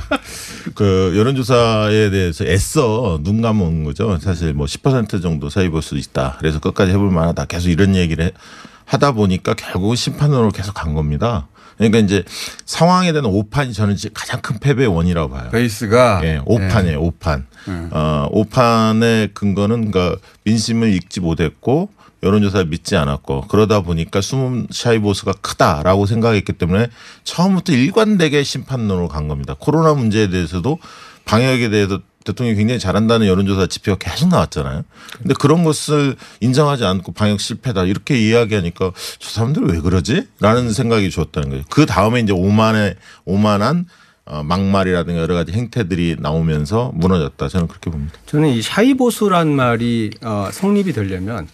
그 0.75 1.13
여론조사에 1.17 2.09
대해서 2.09 2.45
애써 2.45 3.19
눈 3.23 3.41
감은 3.41 3.83
거죠. 3.83 4.17
사실 4.19 4.53
뭐 4.53 4.65
10% 4.65 5.21
정도 5.21 5.49
사이 5.49 5.69
볼 5.69 5.81
수 5.83 5.97
있다. 5.97 6.37
그래서 6.39 6.59
끝까지 6.59 6.91
해볼 6.91 7.11
만하다. 7.11 7.45
계속 7.45 7.69
이런 7.69 7.95
얘기를 7.95 8.25
해- 8.25 8.31
하다 8.85 9.11
보니까 9.13 9.53
결국은 9.53 9.95
심판으로 9.95 10.49
계속 10.51 10.73
간 10.73 10.93
겁니다. 10.93 11.47
그러니까 11.77 11.97
이제 11.99 12.23
상황에 12.65 13.11
대한 13.11 13.25
오판이 13.25 13.73
저는 13.73 13.97
가장 14.13 14.39
큰 14.41 14.59
패배의 14.59 14.87
원이라고 14.87 15.29
봐요. 15.33 15.49
베이스가 15.51 16.21
예, 16.23 16.39
오판이에요, 16.45 17.01
오판. 17.01 17.45
네. 17.67 17.87
어, 17.91 18.27
오판의 18.31 19.29
근거는 19.33 19.91
그러니까 19.91 20.17
민심을 20.45 20.93
읽지 20.93 21.19
못했고 21.19 21.89
여론조사를 22.23 22.67
믿지 22.67 22.95
않았고 22.95 23.47
그러다 23.47 23.81
보니까 23.81 24.21
숨은 24.21 24.67
샤이보스가 24.71 25.33
크다라고 25.41 26.05
생각했기 26.05 26.53
때문에 26.53 26.87
처음부터 27.23 27.73
일관되게 27.73 28.43
심판론으로 28.43 29.07
간 29.09 29.27
겁니다. 29.27 29.55
코로나 29.59 29.93
문제에 29.93 30.29
대해서도 30.29 30.79
방역에 31.25 31.69
대해서 31.69 31.99
대통령이 32.23 32.57
굉장히 32.57 32.79
잘한다는 32.79 33.27
여론조사 33.27 33.67
지표가 33.67 33.97
계속 33.97 34.29
나왔잖아요. 34.29 34.83
근데 35.17 35.33
그런 35.37 35.63
것을 35.63 36.15
인정하지 36.39 36.85
않고 36.85 37.11
방역 37.11 37.41
실패다 37.41 37.83
이렇게 37.83 38.17
이야기하니까 38.17 38.91
저 39.19 39.29
사람들 39.29 39.63
왜 39.63 39.81
그러지? 39.81 40.27
라는 40.39 40.71
생각이 40.71 41.09
들었다는 41.09 41.49
거예요. 41.49 41.63
그 41.69 41.85
다음에 41.85 42.21
이제 42.21 42.31
오만의 42.31 42.95
오만한 43.25 43.85
어, 44.25 44.41
막말이라든가 44.41 45.19
여러 45.19 45.35
가지 45.35 45.51
행태들이 45.51 46.15
나오면서 46.19 46.93
무너졌다. 46.95 47.49
저는 47.49 47.67
그렇게 47.67 47.89
봅니다. 47.89 48.13
저는 48.25 48.49
이 48.49 48.61
샤이보수란 48.61 49.49
말이 49.49 50.11
어, 50.21 50.47
성립이 50.49 50.93
되려면 50.93 51.49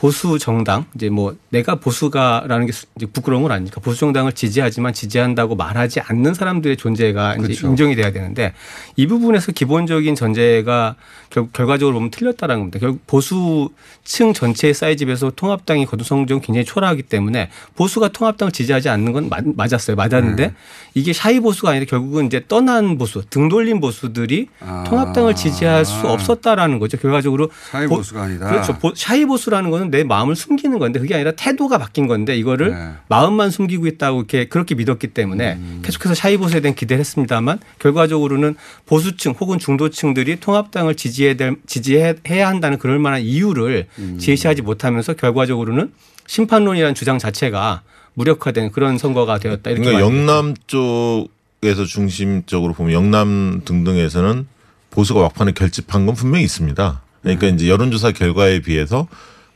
보수 0.00 0.38
정당 0.38 0.86
이제 0.94 1.10
뭐 1.10 1.36
내가 1.50 1.74
보수가라는 1.74 2.64
게 2.64 2.72
수- 2.72 2.86
이제 2.96 3.04
부끄러운 3.04 3.42
건 3.42 3.52
아니니까 3.52 3.82
보수 3.82 3.98
정당을 4.00 4.32
지지하지만 4.32 4.94
지지한다고 4.94 5.56
말하지 5.56 6.00
않는 6.00 6.32
사람들의 6.32 6.78
존재가 6.78 7.36
그렇죠. 7.36 7.68
인정이 7.68 7.94
돼야 7.96 8.10
되는데 8.10 8.54
이 8.96 9.06
부분에서 9.06 9.52
기본적인 9.52 10.14
전제가 10.14 10.96
결, 11.28 11.48
결과적으로 11.52 11.96
보면 11.96 12.10
틀렸다라는 12.10 12.62
겁니다. 12.62 12.78
결국 12.78 13.06
보수층 13.06 14.32
전체의 14.32 14.72
사이즈에서 14.72 15.32
통합당이 15.36 15.84
거둔 15.84 16.04
성적은 16.04 16.40
굉장히 16.40 16.64
초라하기 16.64 17.02
때문에 17.02 17.50
보수가 17.76 18.08
통합당을 18.08 18.52
지지하지 18.52 18.88
않는 18.88 19.12
건 19.12 19.28
맞, 19.28 19.44
맞았어요. 19.44 19.96
맞았는데 19.96 20.46
네. 20.46 20.54
이게 20.94 21.12
shy 21.12 21.40
보수가 21.40 21.70
아니라 21.70 21.86
결국은 21.86 22.26
이제 22.26 22.44
떠난 22.48 22.98
보수, 22.98 23.22
등 23.30 23.48
돌린 23.48 23.80
보수들이 23.80 24.48
통합당을 24.86 25.34
지지할 25.34 25.84
수 25.84 26.06
없었다라는 26.08 26.78
거죠. 26.78 26.96
결과적으로 26.98 27.50
아. 27.68 27.70
shy 27.72 27.86
보- 27.86 27.96
보수가 27.96 28.22
아니다. 28.22 28.48
그렇죠. 28.50 28.78
보- 28.78 28.92
shy 28.94 29.24
보수라는 29.24 29.70
거는 29.70 29.90
내 29.90 30.02
마음을 30.04 30.34
숨기는 30.36 30.78
건데 30.78 30.98
그게 30.98 31.14
아니라 31.14 31.32
태도가 31.32 31.78
바뀐 31.78 32.06
건데 32.06 32.36
이거를 32.36 32.70
네. 32.74 32.88
마음만 33.08 33.50
숨기고 33.50 33.86
있다고 33.86 34.18
이렇게 34.20 34.48
그렇게 34.48 34.74
믿었기 34.74 35.08
때문에 35.08 35.54
음. 35.54 35.82
계속해서 35.84 36.14
shy 36.14 36.36
보수에 36.36 36.60
대한 36.60 36.74
기대를 36.74 37.00
했습니다만 37.00 37.58
결과적으로는 37.78 38.56
보수층 38.86 39.32
혹은 39.38 39.58
중도층들이 39.58 40.40
통합당을 40.40 40.96
지지해야 40.96 41.34
될 41.34 41.56
지지해야 41.66 42.14
한다는 42.48 42.78
그럴 42.78 42.98
만한 42.98 43.20
이유를 43.22 43.86
음. 43.98 44.18
제시하지 44.20 44.62
못하면서 44.62 45.14
결과적으로는 45.14 45.92
심판론이라는 46.26 46.94
주장 46.94 47.18
자체가 47.18 47.82
무력화된 48.14 48.72
그런 48.72 48.98
선거가 48.98 49.38
되었다 49.38 49.70
이렇게 49.70 49.84
그러니까. 49.84 50.06
영남 50.06 50.54
쪽에서 50.66 51.84
중심적으로 51.86 52.72
보면 52.72 52.92
영남 52.92 53.62
등등에서는 53.64 54.46
보수가 54.90 55.20
막판에 55.20 55.52
결집한 55.52 56.06
건 56.06 56.14
분명히 56.14 56.44
있습니다. 56.44 57.02
그러니까 57.22 57.46
음. 57.48 57.54
이제 57.54 57.68
여론조사 57.68 58.12
결과에 58.12 58.60
비해서 58.60 59.06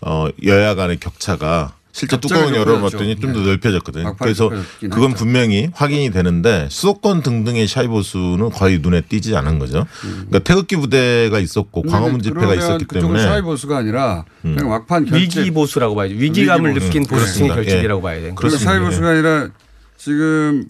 어 0.00 0.28
여야 0.44 0.74
간의 0.74 0.98
격차가 1.00 1.74
실제 1.94 2.18
뚜껑을. 2.18 2.56
열어봤더니 2.56 3.20
좀더 3.20 3.38
네. 3.38 3.46
넓혀졌거든요. 3.46 4.02
막판에 4.02 4.16
그래서 4.18 4.48
그건 4.80 5.12
했죠. 5.12 5.14
분명히 5.14 5.70
확인이 5.72 6.10
되는데 6.10 6.66
수도권 6.68 7.22
등등의 7.22 7.68
shy 7.68 7.86
보수는 7.86 8.50
거의 8.50 8.80
눈에 8.80 9.02
띄지 9.02 9.36
않은 9.36 9.60
거죠. 9.60 9.86
그러니까 10.00 10.40
태극기 10.40 10.74
부대가 10.74 11.38
있었고 11.38 11.82
광화문 11.82 12.20
집회가 12.20 12.52
있었기 12.52 12.86
때문에 12.86 13.22
shy 13.22 13.42
보수가 13.42 13.78
아니라 13.78 14.24
음. 14.44 14.56
그냥 14.56 14.70
막판 14.70 15.04
결집 15.04 15.38
위기 15.38 15.50
보수라고 15.52 15.94
봐야죠. 15.94 16.16
위기감을 16.16 16.70
위기 16.70 16.80
보수. 16.80 16.90
느낀 16.90 17.02
보수층의 17.04 17.50
그렇습니다. 17.50 17.54
결집이라고 17.54 18.00
예. 18.00 18.02
봐야 18.02 18.20
돼요. 18.20 18.34
그러니까 18.34 18.58
shy 18.58 18.80
보수가 18.80 19.08
아니라 19.08 19.48
지금 19.96 20.66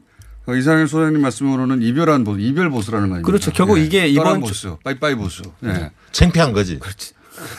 어, 0.46 0.54
이상현 0.54 0.88
소장님 0.88 1.22
말씀으로는 1.22 1.80
이별한 1.80 2.24
보수, 2.24 2.38
이별 2.38 2.68
보수라는 2.68 3.08
거 3.08 3.14
아닙니까? 3.14 3.26
그렇죠. 3.26 3.50
결국 3.50 3.78
이게 3.78 4.00
떠난 4.00 4.10
이별 4.10 4.40
보수, 4.40 4.76
빠이빠이 4.84 5.14
보수. 5.14 5.42
예. 5.64 5.90
창피한 6.12 6.52
거지. 6.52 6.78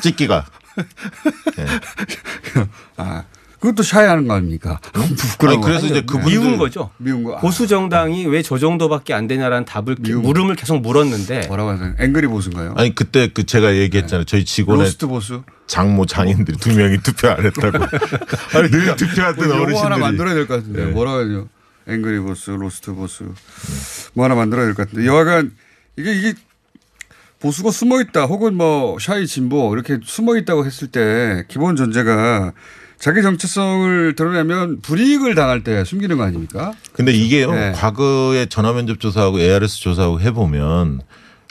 찍기가. 0.04 0.46
아, 2.98 3.24
그것도 3.60 3.84
shy하는 3.84 4.28
거 4.28 4.34
아닙니까? 4.36 4.80
부끄러운 5.18 5.58
아니, 5.58 5.64
그래서 5.66 5.82
거. 5.82 5.86
이제 5.88 6.02
네. 6.02 6.06
그분들- 6.06 6.26
미운 6.28 6.58
거죠. 6.58 6.92
미운 6.98 7.24
거. 7.24 7.36
아, 7.38 7.40
보수 7.40 7.68
정당이 7.68 8.26
왜 8.28 8.42
저 8.44 8.58
정도밖에 8.60 9.14
안 9.14 9.28
되냐라는 9.28 9.66
답을 9.66 9.96
물음을 10.00 10.56
계속 10.56 10.82
물었는데 10.82 11.48
뭐라고 11.48 11.72
하세요? 11.72 11.94
angry 12.00 12.28
보수인가요? 12.28 12.74
아니 12.78 12.94
그때 12.94 13.28
그 13.34 13.46
제가 13.46 13.76
얘기했잖아요. 13.76 14.26
저희 14.26 14.46
직원의 14.46 14.84
lost 14.86 15.08
보수? 15.08 15.44
장모 15.68 16.06
장인들이 16.06 16.58
두 16.58 16.76
명이 16.76 17.00
투표 17.02 17.30
안 17.30 17.44
했다고. 17.44 17.78
아니 18.58 18.70
늘 18.70 18.96
투표했던 18.96 19.36
뭐 19.36 19.46
용어 19.48 19.62
어르신들이. 19.64 19.78
하나 19.82 19.98
만들어야 19.98 20.34
될 20.36 20.48
것 20.48 20.58
같은데 20.58 20.86
네. 20.86 20.92
뭐라고 20.92 21.18
하죠? 21.20 21.50
angry 21.88 22.20
보수, 22.20 22.52
lost 22.52 22.94
보수 22.94 23.34
뭐 24.14 24.26
하나 24.26 24.36
만들어야 24.36 24.66
될 24.66 24.76
것 24.76 24.86
같은데 24.88 25.08
여하간 25.08 25.52
이게 25.98 26.14
이게 26.14 26.34
보수가 27.40 27.72
숨어 27.72 28.02
있다 28.02 28.26
혹은 28.26 28.56
뭐 28.56 28.98
shy 29.00 29.26
진보 29.28 29.74
이렇게 29.74 30.00
숨어 30.04 30.36
있다고 30.38 30.66
했을 30.66 30.88
때 30.88 31.46
기본 31.48 31.76
전제가 31.76 32.54
자기 33.00 33.22
정체성을 33.22 34.16
드러내면 34.16 34.82
불이익을 34.82 35.36
당할 35.36 35.64
때 35.64 35.84
숨기는 35.84 36.18
거 36.18 36.24
아닙니까? 36.24 36.74
근데 36.94 37.12
이게요. 37.12 37.52
네. 37.52 37.72
과거에 37.74 38.46
전화면접 38.48 39.00
조사하고 39.00 39.40
ARS 39.40 39.80
조사하고 39.80 40.22
해보면 40.22 41.02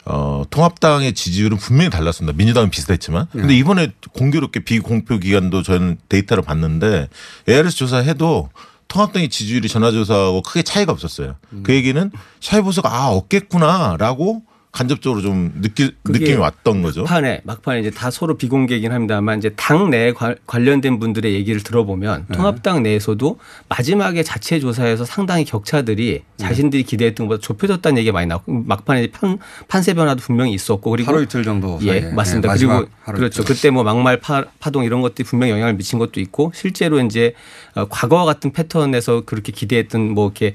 어, 0.05 0.43
통합당의 0.49 1.13
지지율은 1.13 1.57
분명히 1.57 1.89
달랐습니다. 1.89 2.37
민주당은 2.37 2.69
비슷했지만. 2.69 3.27
근데 3.31 3.47
네. 3.47 3.57
이번에 3.57 3.91
공교롭게 4.13 4.61
비공표 4.61 5.17
기간도 5.17 5.63
저는 5.63 5.97
데이터를 6.09 6.43
봤는데 6.43 7.09
ARS 7.49 7.75
조사해도 7.75 8.49
통합당의 8.87 9.29
지지율이 9.29 9.67
전화조사하고 9.67 10.43
크게 10.43 10.61
차이가 10.61 10.91
없었어요. 10.91 11.35
음. 11.53 11.63
그 11.63 11.73
얘기는 11.73 12.11
샤이보수가 12.39 12.89
아 12.93 13.07
없겠구나라고 13.09 14.43
간접적으로 14.75 15.21
좀 15.21 15.53
느끼, 15.61 15.91
느낌이 16.03 16.33
왔던 16.33 16.81
거죠. 16.81 17.03
막판에 17.03 17.41
막판에 17.45 17.79
이제 17.79 17.91
다 17.91 18.11
서로 18.11 18.35
비공개이긴 18.35 18.91
합니다만 18.91 19.39
이제 19.39 19.49
당내 19.55 20.13
관련된 20.45 20.99
분들의 20.99 21.33
얘기를 21.33 21.63
들어보면 21.63 22.25
네. 22.27 22.35
통합당 22.35 22.83
내에서도 22.83 23.39
마지막에 23.69 24.21
자체 24.21 24.59
조사에서 24.59 25.05
상당히 25.05 25.45
격차들이 25.45 26.11
네. 26.11 26.23
자신들이 26.37 26.83
기대했던 26.83 27.27
것보다 27.27 27.41
좁혀졌다는 27.41 27.99
얘기가 27.99 28.11
많이 28.11 28.27
나오고 28.27 28.51
막판에 28.51 29.11
판, 29.11 29.37
판세 29.69 29.93
변화도 29.93 30.19
분명히 30.19 30.51
있었고 30.53 30.91
그리고 30.91 31.09
하루 31.09 31.23
이틀 31.23 31.45
정도 31.45 31.79
예 31.83 32.01
사이에. 32.01 32.11
맞습니다. 32.11 32.49
네, 32.49 32.53
마지막 32.53 32.79
그리고 32.79 32.91
하루 33.03 33.17
그렇죠. 33.17 33.43
이틀. 33.43 33.55
그때 33.55 33.69
뭐 33.69 33.83
막말 33.83 34.19
파, 34.19 34.43
파동 34.59 34.83
이런 34.83 34.99
것들이 34.99 35.25
분명히 35.25 35.53
영향을 35.53 35.75
미친 35.75 35.99
것도 35.99 36.19
있고 36.19 36.51
실제로 36.53 36.99
이제 36.99 37.33
어, 37.75 37.85
과거와 37.87 38.25
같은 38.25 38.51
패턴에서 38.51 39.21
그렇게 39.21 39.53
기대했던 39.53 40.11
뭐 40.11 40.25
이렇게 40.25 40.47
어, 40.47 40.53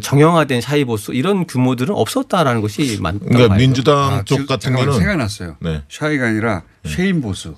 정형화된 0.00 0.60
샤이보스 0.60 1.10
이런 1.12 1.46
규모들은 1.46 1.94
없었다라는 1.94 2.60
것이 2.60 2.98
맞다고 3.00 3.26
그러니까. 3.26 3.54
민주당 3.56 3.96
아, 4.14 4.22
쪽 4.24 4.46
같은 4.46 4.72
경우는 4.74 4.94
생각났어요. 4.98 5.56
네. 5.60 5.82
shy가 5.88 6.28
아니라 6.28 6.62
shame 6.86 7.20
보수. 7.20 7.54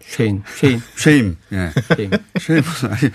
shame, 0.00 0.42
shame, 0.56 0.80
shame. 0.96 1.36
예. 1.52 1.70
shame. 1.96 2.10
shame 2.40 2.62
보수. 2.62 2.86
아니 2.86 3.10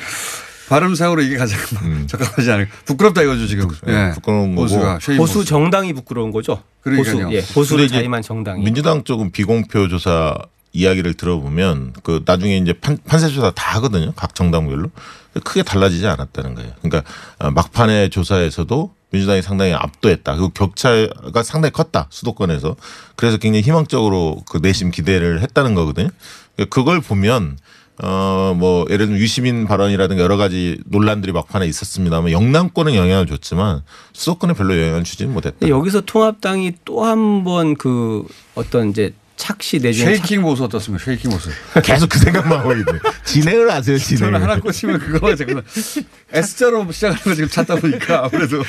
발음 0.69 0.95
상으로 0.95 1.21
이게 1.21 1.37
가장 1.37 1.57
적합하지 2.07 2.51
않을까. 2.51 2.71
부끄럽다 2.85 3.21
이거죠 3.23 3.47
지금. 3.47 3.69
예. 3.87 4.11
부끄러운 4.13 4.55
보수가 4.55 4.99
거고. 4.99 5.17
보수 5.17 5.45
정당이 5.45 5.93
부끄러운 5.93 6.31
거죠. 6.31 6.61
그러니까요. 6.81 7.27
보수, 7.27 7.35
예, 7.35 7.41
보수를 7.53 7.85
이제 7.85 7.95
자임한 7.95 8.21
정당이. 8.21 8.63
민주당 8.63 9.03
쪽은 9.03 9.31
비공표 9.31 9.87
조사 9.87 10.35
이야기를 10.73 11.13
들어보면 11.13 11.93
그 12.03 12.23
나중에 12.25 12.57
이제 12.57 12.73
판, 12.73 12.97
판세 13.07 13.29
조사 13.29 13.51
다 13.51 13.75
하거든요. 13.77 14.11
각 14.15 14.33
정당별로 14.35 14.89
크게 15.43 15.63
달라지지 15.63 16.05
않았다는 16.07 16.55
거예요. 16.55 16.71
그러니까 16.81 17.09
어, 17.39 17.51
막판의 17.51 18.09
조사에서도 18.09 18.93
민주당이 19.11 19.43
상당히 19.43 19.73
압도했다. 19.73 20.33
그리고 20.33 20.49
격차가 20.49 21.43
상당히 21.43 21.71
컸다. 21.71 22.07
수도권에서. 22.09 22.75
그래서 23.15 23.37
굉장히 23.37 23.61
희망적으로 23.63 24.41
그 24.49 24.57
내심 24.61 24.89
기대를 24.89 25.41
했다는 25.41 25.75
거거든요. 25.75 26.09
그러니까 26.55 26.75
그걸 26.75 26.99
보면 26.99 27.57
어, 28.01 28.55
뭐, 28.57 28.87
예를 28.89 29.05
들면 29.05 29.21
유시민 29.21 29.67
발언이라든가 29.67 30.23
여러 30.23 30.35
가지 30.35 30.79
논란들이 30.87 31.31
막판에 31.31 31.67
있었습니다만 31.67 32.31
영남권은 32.31 32.95
영향을 32.95 33.27
줬지만 33.27 33.83
수도권에 34.13 34.53
별로 34.53 34.75
영향을 34.81 35.03
주지는 35.03 35.31
못했다. 35.31 35.69
여기서 35.69 36.01
통합당이 36.01 36.71
또 36.85 37.05
한 37.05 37.43
번 37.43 37.75
그 37.75 38.25
어떤 38.55 38.89
이제 38.89 39.13
착시 39.35 39.79
내지는 39.79 40.15
쉐이킹 40.15 40.41
보수 40.43 40.63
어떻습니까? 40.63 41.03
쉐이킹 41.05 41.31
보수. 41.31 41.49
계속 41.83 42.07
그 42.09 42.19
생각만 42.19 42.59
하고 42.59 42.71
있네. 42.73 42.85
진행을 43.25 43.71
하세요, 43.71 43.97
진행을. 43.97 44.33
저는 44.33 44.41
하나 44.47 44.59
꽂히면 44.61 44.99
그거만 44.99 45.35
자꾸 45.35 45.61
S자로 46.31 46.91
시작하는 46.91 47.23
거 47.23 47.35
지금 47.35 47.49
찾다 47.49 47.75
보니까 47.75 48.25
아무래도. 48.25 48.63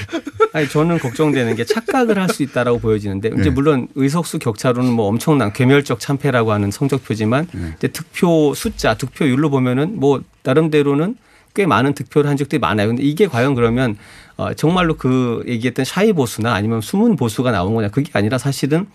아니 0.53 0.69
저는 0.69 0.99
걱정되는 0.99 1.57
게 1.57 1.65
착각을 1.65 2.19
할 2.19 2.29
수 2.35 2.43
있다라고 2.43 2.81
보여지는데 2.81 3.29
이제 3.35 3.45
네. 3.45 3.51
물론 3.51 3.87
의석수 3.95 4.39
격차로는 4.41 4.91
뭐 4.93 5.07
엄청난 5.07 5.53
괴멸적 5.53 6.01
참패라고 6.01 6.53
하는 6.53 6.71
성적표지만 6.73 7.47
네. 7.53 7.75
이제 7.79 7.89
득표 7.89 8.55
숫자, 8.55 8.95
득표율로 8.95 9.51
보면은 9.51 10.01
뭐 10.01 10.21
나름대로는 10.43 11.17
꽤 11.55 11.67
많은 11.67 11.93
득표를 11.95 12.29
한 12.29 12.37
적들이 12.37 12.59
많아요. 12.59 12.89
근데 12.89 13.03
이게 13.05 13.29
과연 13.29 13.55
그러면 13.55 13.97
어 14.37 14.53
정말로 14.55 14.97
그 14.97 15.45
얘기했던 15.47 15.85
샤이 15.85 16.13
보수나 16.13 16.53
아니면 16.55 16.81
숨은 16.81 17.15
보수가 17.17 17.53
나온 17.53 17.75
거냐 17.75 17.89
그게 17.91 18.11
아니라 18.15 18.39
사실은 18.39 18.87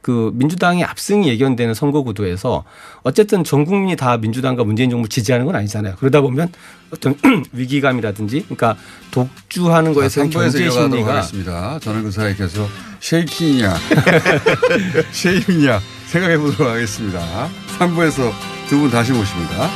그 0.00 0.30
민주당의 0.34 0.84
압승이 0.84 1.28
예견되는 1.28 1.74
선거 1.74 2.02
구도에서 2.02 2.64
어쨌든 3.02 3.44
전 3.44 3.64
국민이 3.64 3.96
다 3.96 4.16
민주당과 4.16 4.64
문재인 4.64 4.90
정부 4.90 5.08
지지하는 5.08 5.44
건 5.46 5.56
아니잖아요. 5.56 5.96
그러다 5.98 6.20
보면 6.20 6.50
어떤 6.90 7.16
위기감이라든지 7.52 8.42
그러니까 8.44 8.76
독주하는 9.10 9.92
거에서는 9.94 10.30
3부에서 10.30 10.32
경제 10.32 10.70
심리가 10.70 11.10
하겠습니다. 11.16 11.78
저는 11.80 12.02
그 12.04 12.10
사이에 12.10 12.34
계속 12.34 12.68
쉐이킹이냐 13.00 13.74
쉐임이냐 15.12 15.80
생각해 16.06 16.38
보도록 16.38 16.72
하겠습니다. 16.72 17.48
3부에서 17.78 18.32
두 18.68 18.78
분 18.80 18.90
다시 18.90 19.12
모십니다. 19.12 19.68